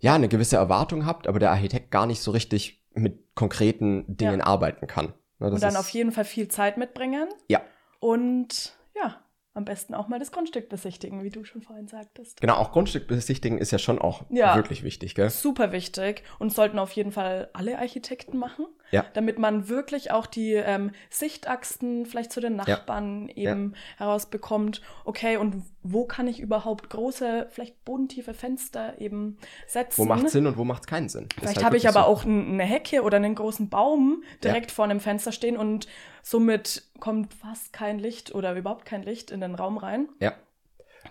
ja, 0.00 0.14
eine 0.14 0.28
gewisse 0.28 0.56
Erwartung 0.56 1.06
habt, 1.06 1.26
aber 1.26 1.38
der 1.38 1.50
Architekt 1.50 1.90
gar 1.90 2.06
nicht 2.06 2.20
so 2.20 2.30
richtig 2.30 2.84
mit 2.94 3.34
konkreten 3.34 4.04
Dingen 4.06 4.40
ja. 4.40 4.46
arbeiten 4.46 4.86
kann. 4.86 5.14
Ne, 5.38 5.50
und 5.50 5.62
dann 5.62 5.76
auf 5.76 5.88
jeden 5.90 6.12
Fall 6.12 6.24
viel 6.24 6.48
Zeit 6.48 6.76
mitbringen. 6.76 7.28
Ja. 7.48 7.62
Und 8.00 8.76
ja, 8.94 9.23
am 9.54 9.64
besten 9.64 9.94
auch 9.94 10.08
mal 10.08 10.18
das 10.18 10.32
Grundstück 10.32 10.68
besichtigen, 10.68 11.22
wie 11.22 11.30
du 11.30 11.44
schon 11.44 11.62
vorhin 11.62 11.86
sagtest. 11.86 12.40
Genau, 12.40 12.54
auch 12.56 12.72
Grundstück 12.72 13.06
besichtigen 13.06 13.58
ist 13.58 13.70
ja 13.70 13.78
schon 13.78 14.00
auch 14.00 14.24
ja, 14.28 14.56
wirklich 14.56 14.82
wichtig, 14.82 15.14
gell? 15.14 15.30
Super 15.30 15.70
wichtig 15.70 16.24
und 16.40 16.52
sollten 16.52 16.80
auf 16.80 16.90
jeden 16.92 17.12
Fall 17.12 17.48
alle 17.52 17.78
Architekten 17.78 18.36
machen, 18.36 18.66
ja. 18.90 19.04
damit 19.14 19.38
man 19.38 19.68
wirklich 19.68 20.10
auch 20.10 20.26
die 20.26 20.54
ähm, 20.54 20.90
Sichtachsen 21.08 22.04
vielleicht 22.04 22.32
zu 22.32 22.40
den 22.40 22.56
Nachbarn 22.56 23.28
ja. 23.28 23.52
eben 23.52 23.74
herausbekommt. 23.96 24.82
Okay, 25.04 25.36
und 25.36 25.62
wo 25.84 26.04
kann 26.04 26.26
ich 26.26 26.40
überhaupt 26.40 26.90
große, 26.90 27.46
vielleicht 27.50 27.84
bodentiefe 27.84 28.34
Fenster 28.34 28.98
eben 29.00 29.38
setzen? 29.68 29.98
Wo 29.98 30.04
macht 30.04 30.30
Sinn 30.30 30.48
und 30.48 30.56
wo 30.56 30.64
macht 30.64 30.88
keinen 30.88 31.08
Sinn? 31.08 31.28
Vielleicht 31.38 31.58
halt 31.58 31.64
habe 31.64 31.76
ich 31.76 31.86
aber 31.86 32.00
so. 32.00 32.06
auch 32.06 32.24
eine 32.24 32.64
Hecke 32.64 33.02
oder 33.02 33.18
einen 33.18 33.36
großen 33.36 33.68
Baum 33.68 34.24
direkt 34.42 34.72
vor 34.72 34.84
einem 34.84 34.98
Fenster 34.98 35.30
stehen 35.30 35.56
und 35.56 35.86
Somit 36.26 36.84
kommt 37.00 37.34
fast 37.34 37.74
kein 37.74 37.98
Licht 37.98 38.34
oder 38.34 38.54
überhaupt 38.54 38.86
kein 38.86 39.02
Licht 39.02 39.30
in 39.30 39.42
den 39.42 39.54
Raum 39.54 39.76
rein. 39.76 40.08
Ja. 40.20 40.32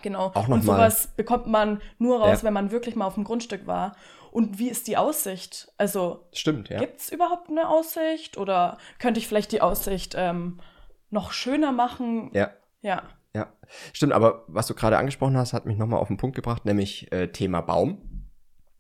Genau. 0.02 0.32
Auch 0.34 0.48
und 0.48 0.64
sowas 0.64 1.06
mal. 1.06 1.14
bekommt 1.18 1.46
man 1.46 1.82
nur 2.00 2.20
raus, 2.20 2.40
ja. 2.40 2.48
wenn 2.48 2.54
man 2.54 2.72
wirklich 2.72 2.96
mal 2.96 3.06
auf 3.06 3.14
dem 3.14 3.24
Grundstück 3.24 3.68
war. 3.68 3.96
Und 4.32 4.58
wie 4.58 4.70
ist 4.70 4.88
die 4.88 4.98
Aussicht? 4.98 5.72
Also 5.78 6.26
stimmt, 6.34 6.70
ja. 6.70 6.80
Gibt 6.80 7.00
es 7.00 7.12
überhaupt 7.12 7.48
eine 7.48 7.70
Aussicht 7.70 8.40
oder 8.40 8.80
könnte 8.98 9.20
ich 9.20 9.28
vielleicht 9.28 9.52
die 9.52 9.62
Aussicht 9.62 10.16
ähm, 10.18 10.60
noch 11.12 11.32
schöner 11.32 11.72
machen? 11.72 12.32
Ja. 12.34 12.50
Ja. 12.82 13.04
Ja, 13.36 13.54
stimmt. 13.94 14.14
Aber 14.14 14.46
was 14.48 14.66
du 14.66 14.74
gerade 14.74 14.98
angesprochen 14.98 15.38
hast, 15.38 15.54
hat 15.54 15.68
mich 15.68 15.78
nochmal 15.78 16.00
auf 16.00 16.08
den 16.08 16.18
Punkt 16.18 16.36
gebracht, 16.36 16.66
nämlich 16.66 17.12
äh, 17.12 17.28
Thema 17.28 17.62
Baum. 17.62 18.32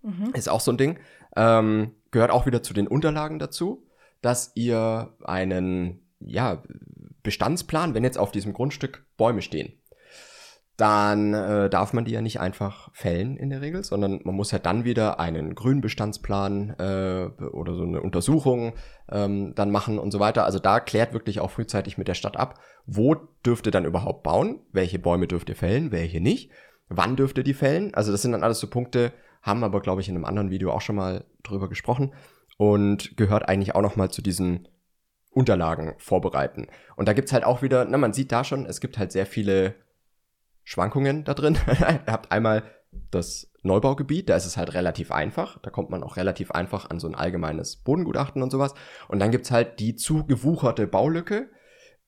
Mhm. 0.02 0.32
Ist 0.34 0.50
auch 0.50 0.62
so 0.62 0.72
ein 0.72 0.78
Ding. 0.78 0.98
Ähm, 1.36 1.96
gehört 2.10 2.32
auch 2.32 2.48
wieder 2.48 2.64
zu 2.64 2.74
den 2.74 2.88
Unterlagen 2.88 3.38
dazu, 3.38 3.88
dass 4.22 4.52
ihr 4.56 5.16
einen 5.24 6.03
ja, 6.26 6.64
Bestandsplan, 7.24 7.94
wenn 7.94 8.04
jetzt 8.04 8.18
auf 8.18 8.32
diesem 8.32 8.54
Grundstück 8.54 9.06
Bäume 9.18 9.42
stehen, 9.42 9.74
dann 10.78 11.36
äh, 11.36 11.70
darf 11.70 11.94
man 11.94 12.04
die 12.04 12.12
ja 12.12 12.22
nicht 12.22 12.40
einfach 12.40 12.90
fällen 12.94 13.38
in 13.38 13.52
der 13.52 13.62
Regel, 13.62 13.84
sondern 13.84 14.22
man 14.24 14.34
muss 14.34 14.52
ja 14.52 14.58
dann 14.58 14.86
wieder 14.86 15.20
einen 15.20 15.54
Grünbestandsplan 15.54 16.72
äh, 16.80 17.44
oder 17.46 17.76
so 17.76 17.84
eine 17.84 18.02
Untersuchung 18.02 18.74
ähm, 19.12 19.54
dann 19.56 19.70
machen 19.70 20.00
und 20.00 20.12
so 20.12 20.20
weiter. 20.20 20.46
Also 20.46 20.58
da 20.58 20.80
klärt 20.80 21.14
wirklich 21.14 21.40
auch 21.40 21.52
frühzeitig 21.52 22.00
mit 22.00 22.08
der 22.08 22.16
Stadt 22.16 22.38
ab, 22.38 22.60
wo 22.88 23.16
dürft 23.46 23.68
ihr 23.68 23.72
dann 23.72 23.86
überhaupt 23.86 24.24
bauen, 24.24 24.62
welche 24.72 24.98
Bäume 24.98 25.28
dürft 25.28 25.50
ihr 25.50 25.56
fällen, 25.56 25.92
welche 25.92 26.20
nicht, 26.20 26.50
wann 26.90 27.16
dürft 27.16 27.38
ihr 27.38 27.44
die 27.44 27.54
fällen. 27.54 27.94
Also 27.94 28.12
das 28.12 28.24
sind 28.24 28.32
dann 28.32 28.44
alles 28.44 28.60
so 28.60 28.68
Punkte, 28.68 29.14
haben 29.44 29.64
aber 29.64 29.80
glaube 29.80 30.02
ich 30.02 30.10
in 30.10 30.16
einem 30.16 30.26
anderen 30.26 30.50
Video 30.50 30.72
auch 30.72 30.82
schon 30.82 30.96
mal 30.96 31.24
drüber 31.44 31.70
gesprochen 31.70 32.14
und 32.58 33.16
gehört 33.16 33.48
eigentlich 33.48 33.76
auch 33.76 33.82
noch 33.82 33.96
mal 33.96 34.10
zu 34.10 34.24
diesen 34.24 34.68
Unterlagen 35.34 35.96
vorbereiten. 35.98 36.68
Und 36.96 37.08
da 37.08 37.14
gibt's 37.14 37.34
halt 37.34 37.44
auch 37.44 37.62
wieder, 37.62 37.86
na, 37.86 37.98
man 37.98 38.14
sieht 38.14 38.32
da 38.32 38.44
schon, 38.44 38.66
es 38.66 38.80
gibt 38.80 38.98
halt 38.98 39.12
sehr 39.12 39.26
viele 39.26 39.76
Schwankungen 40.64 41.24
da 41.24 41.34
drin. 41.34 41.58
Ihr 41.68 42.02
habt 42.08 42.32
einmal 42.32 42.64
das 43.12 43.52
Neubaugebiet, 43.64 44.30
da 44.30 44.36
ist 44.36 44.46
es 44.46 44.58
halt 44.58 44.74
relativ 44.74 45.12
einfach. 45.12 45.58
Da 45.60 45.70
kommt 45.70 45.90
man 45.90 46.04
auch 46.04 46.18
relativ 46.18 46.52
einfach 46.52 46.90
an 46.90 47.00
so 47.00 47.08
ein 47.08 47.16
allgemeines 47.16 47.78
Bodengutachten 47.78 48.44
und 48.44 48.52
sowas. 48.52 48.74
Und 49.08 49.20
dann 49.20 49.32
gibt's 49.32 49.52
halt 49.52 49.80
die 49.80 49.96
zu 49.96 50.26
gewucherte 50.26 50.86
Baulücke, 50.86 51.50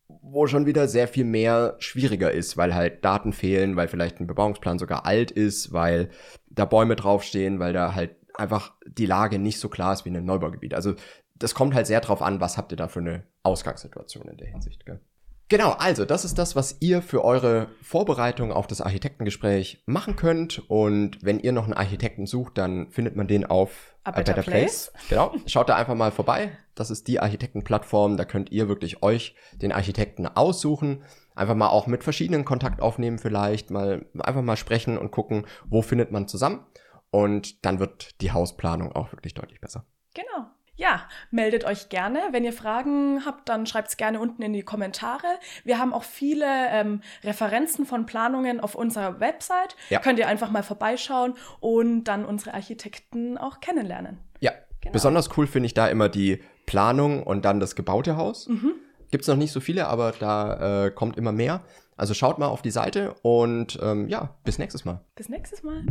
wo 0.08 0.48
schon 0.48 0.66
wieder 0.66 0.88
sehr 0.88 1.08
viel 1.08 1.26
mehr 1.26 1.76
schwieriger 1.80 2.32
ist, 2.32 2.58
weil 2.58 2.76
halt 2.76 3.04
Daten 3.04 3.34
fehlen, 3.34 3.76
weil 3.76 3.88
vielleicht 3.88 4.20
ein 4.20 4.28
Bebauungsplan 4.28 4.78
sogar 4.78 5.06
alt 5.06 5.32
ist, 5.32 5.74
weil 5.74 6.10
da 6.48 6.66
Bäume 6.66 6.96
draufstehen, 6.96 7.60
weil 7.60 7.74
da 7.74 7.96
halt 7.96 8.16
einfach 8.36 8.74
die 8.86 9.06
Lage 9.06 9.40
nicht 9.40 9.60
so 9.60 9.70
klar 9.70 9.94
ist 9.94 10.06
wie 10.06 10.10
in 10.10 10.18
einem 10.18 10.26
Neubaugebiet. 10.26 10.74
Also 10.74 10.96
das 11.36 11.54
kommt 11.54 11.74
halt 11.74 11.88
sehr 11.88 12.02
drauf 12.02 12.22
an, 12.22 12.40
was 12.42 12.58
habt 12.58 12.72
ihr 12.72 12.78
da 12.78 12.88
für 12.88 13.00
eine 13.00 13.24
Ausgangssituation 13.44 14.28
in 14.28 14.38
der 14.38 14.48
Hinsicht. 14.48 14.86
Gell? 14.86 15.00
Genau, 15.48 15.72
also 15.72 16.06
das 16.06 16.26
ist 16.26 16.40
das, 16.40 16.56
was 16.56 16.78
ihr 16.80 17.04
für 17.04 17.24
eure 17.24 17.68
Vorbereitung 17.84 18.52
auf 18.52 18.66
das 18.66 18.82
Architektengespräch 18.82 19.84
machen 19.86 20.16
könnt. 20.16 20.68
Und 20.70 21.20
wenn 21.22 21.40
ihr 21.40 21.52
noch 21.52 21.66
einen 21.66 21.74
Architekten 21.74 22.26
sucht, 22.26 22.58
dann 22.58 22.90
findet 22.90 23.16
man 23.16 23.28
den 23.28 23.46
auf 23.46 23.96
A 24.04 24.12
Better, 24.12 24.32
A 24.32 24.36
Better 24.36 24.50
Place. 24.50 24.92
Place. 24.92 25.10
Genau, 25.10 25.36
schaut 25.46 25.70
da 25.70 25.76
einfach 25.76 25.94
mal 25.94 26.12
vorbei. 26.12 26.58
Das 26.74 26.90
ist 26.90 27.08
die 27.08 27.20
Architektenplattform. 27.20 28.18
Da 28.18 28.26
könnt 28.26 28.52
ihr 28.52 28.68
wirklich 28.68 29.04
euch 29.04 29.36
den 29.54 29.72
Architekten 29.72 30.26
aussuchen. 30.26 31.04
Einfach 31.36 31.56
mal 31.56 31.70
auch 31.70 31.86
mit 31.86 32.04
verschiedenen 32.04 32.44
Kontakt 32.44 32.82
aufnehmen 32.82 33.20
vielleicht. 33.20 33.70
Mal 33.70 34.08
einfach 34.18 34.42
mal 34.42 34.58
sprechen 34.58 34.98
und 34.98 35.12
gucken, 35.12 35.46
wo 35.68 35.84
findet 35.84 36.12
man 36.12 36.28
zusammen. 36.28 36.66
Und 37.12 37.64
dann 37.66 37.80
wird 37.80 38.20
die 38.22 38.32
Hausplanung 38.32 38.94
auch 38.94 39.12
wirklich 39.12 39.36
deutlich 39.36 39.62
besser. 39.62 39.86
Genau. 40.16 40.48
Ja, 40.78 41.04
meldet 41.32 41.64
euch 41.64 41.90
gerne. 41.90 42.20
Wenn 42.32 42.44
ihr 42.44 42.54
Fragen 42.54 43.26
habt, 43.26 43.48
dann 43.48 43.66
schreibt 43.66 43.90
es 43.90 43.98
gerne 43.98 44.20
unten 44.20 44.42
in 44.42 44.54
die 44.54 44.64
Kommentare. 44.64 45.28
Wir 45.64 45.80
haben 45.80 45.94
auch 45.94 46.04
viele 46.04 46.46
ähm, 46.70 47.02
Referenzen 47.24 47.86
von 47.86 48.06
Planungen 48.06 48.60
auf 48.60 48.76
unserer 48.76 49.20
Website. 49.20 49.76
Ja. 49.90 50.00
Könnt 50.00 50.20
ihr 50.20 50.28
einfach 50.28 50.52
mal 50.52 50.64
vorbeischauen 50.64 51.36
und 51.62 52.06
dann 52.06 52.26
unsere 52.26 52.54
Architekten 52.54 53.38
auch 53.38 53.62
kennenlernen. 53.62 54.18
Ja, 54.42 54.52
genau. 54.82 54.94
besonders 54.94 55.38
cool 55.38 55.48
finde 55.48 55.68
ich 55.68 55.74
da 55.74 55.88
immer 55.88 56.10
die 56.10 56.42
Planung 56.66 57.24
und 57.24 57.46
dann 57.46 57.60
das 57.60 57.76
gebaute 57.76 58.18
Haus. 58.18 58.48
Mhm. 58.48 58.74
Gibt 59.12 59.22
es 59.22 59.28
noch 59.28 59.38
nicht 59.38 59.52
so 59.52 59.62
viele, 59.62 59.88
aber 59.88 60.12
da 60.12 60.86
äh, 60.86 60.92
kommt 60.92 61.18
immer 61.18 61.32
mehr. 61.32 61.62
Also 61.96 62.14
schaut 62.14 62.40
mal 62.40 62.48
auf 62.48 62.62
die 62.62 62.72
Seite 62.72 63.16
und 63.22 63.80
ähm, 63.82 64.10
ja, 64.10 64.36
bis 64.44 64.58
nächstes 64.58 64.84
Mal. 64.84 65.00
Bis 65.16 65.30
nächstes 65.30 65.64
Mal. 65.64 65.86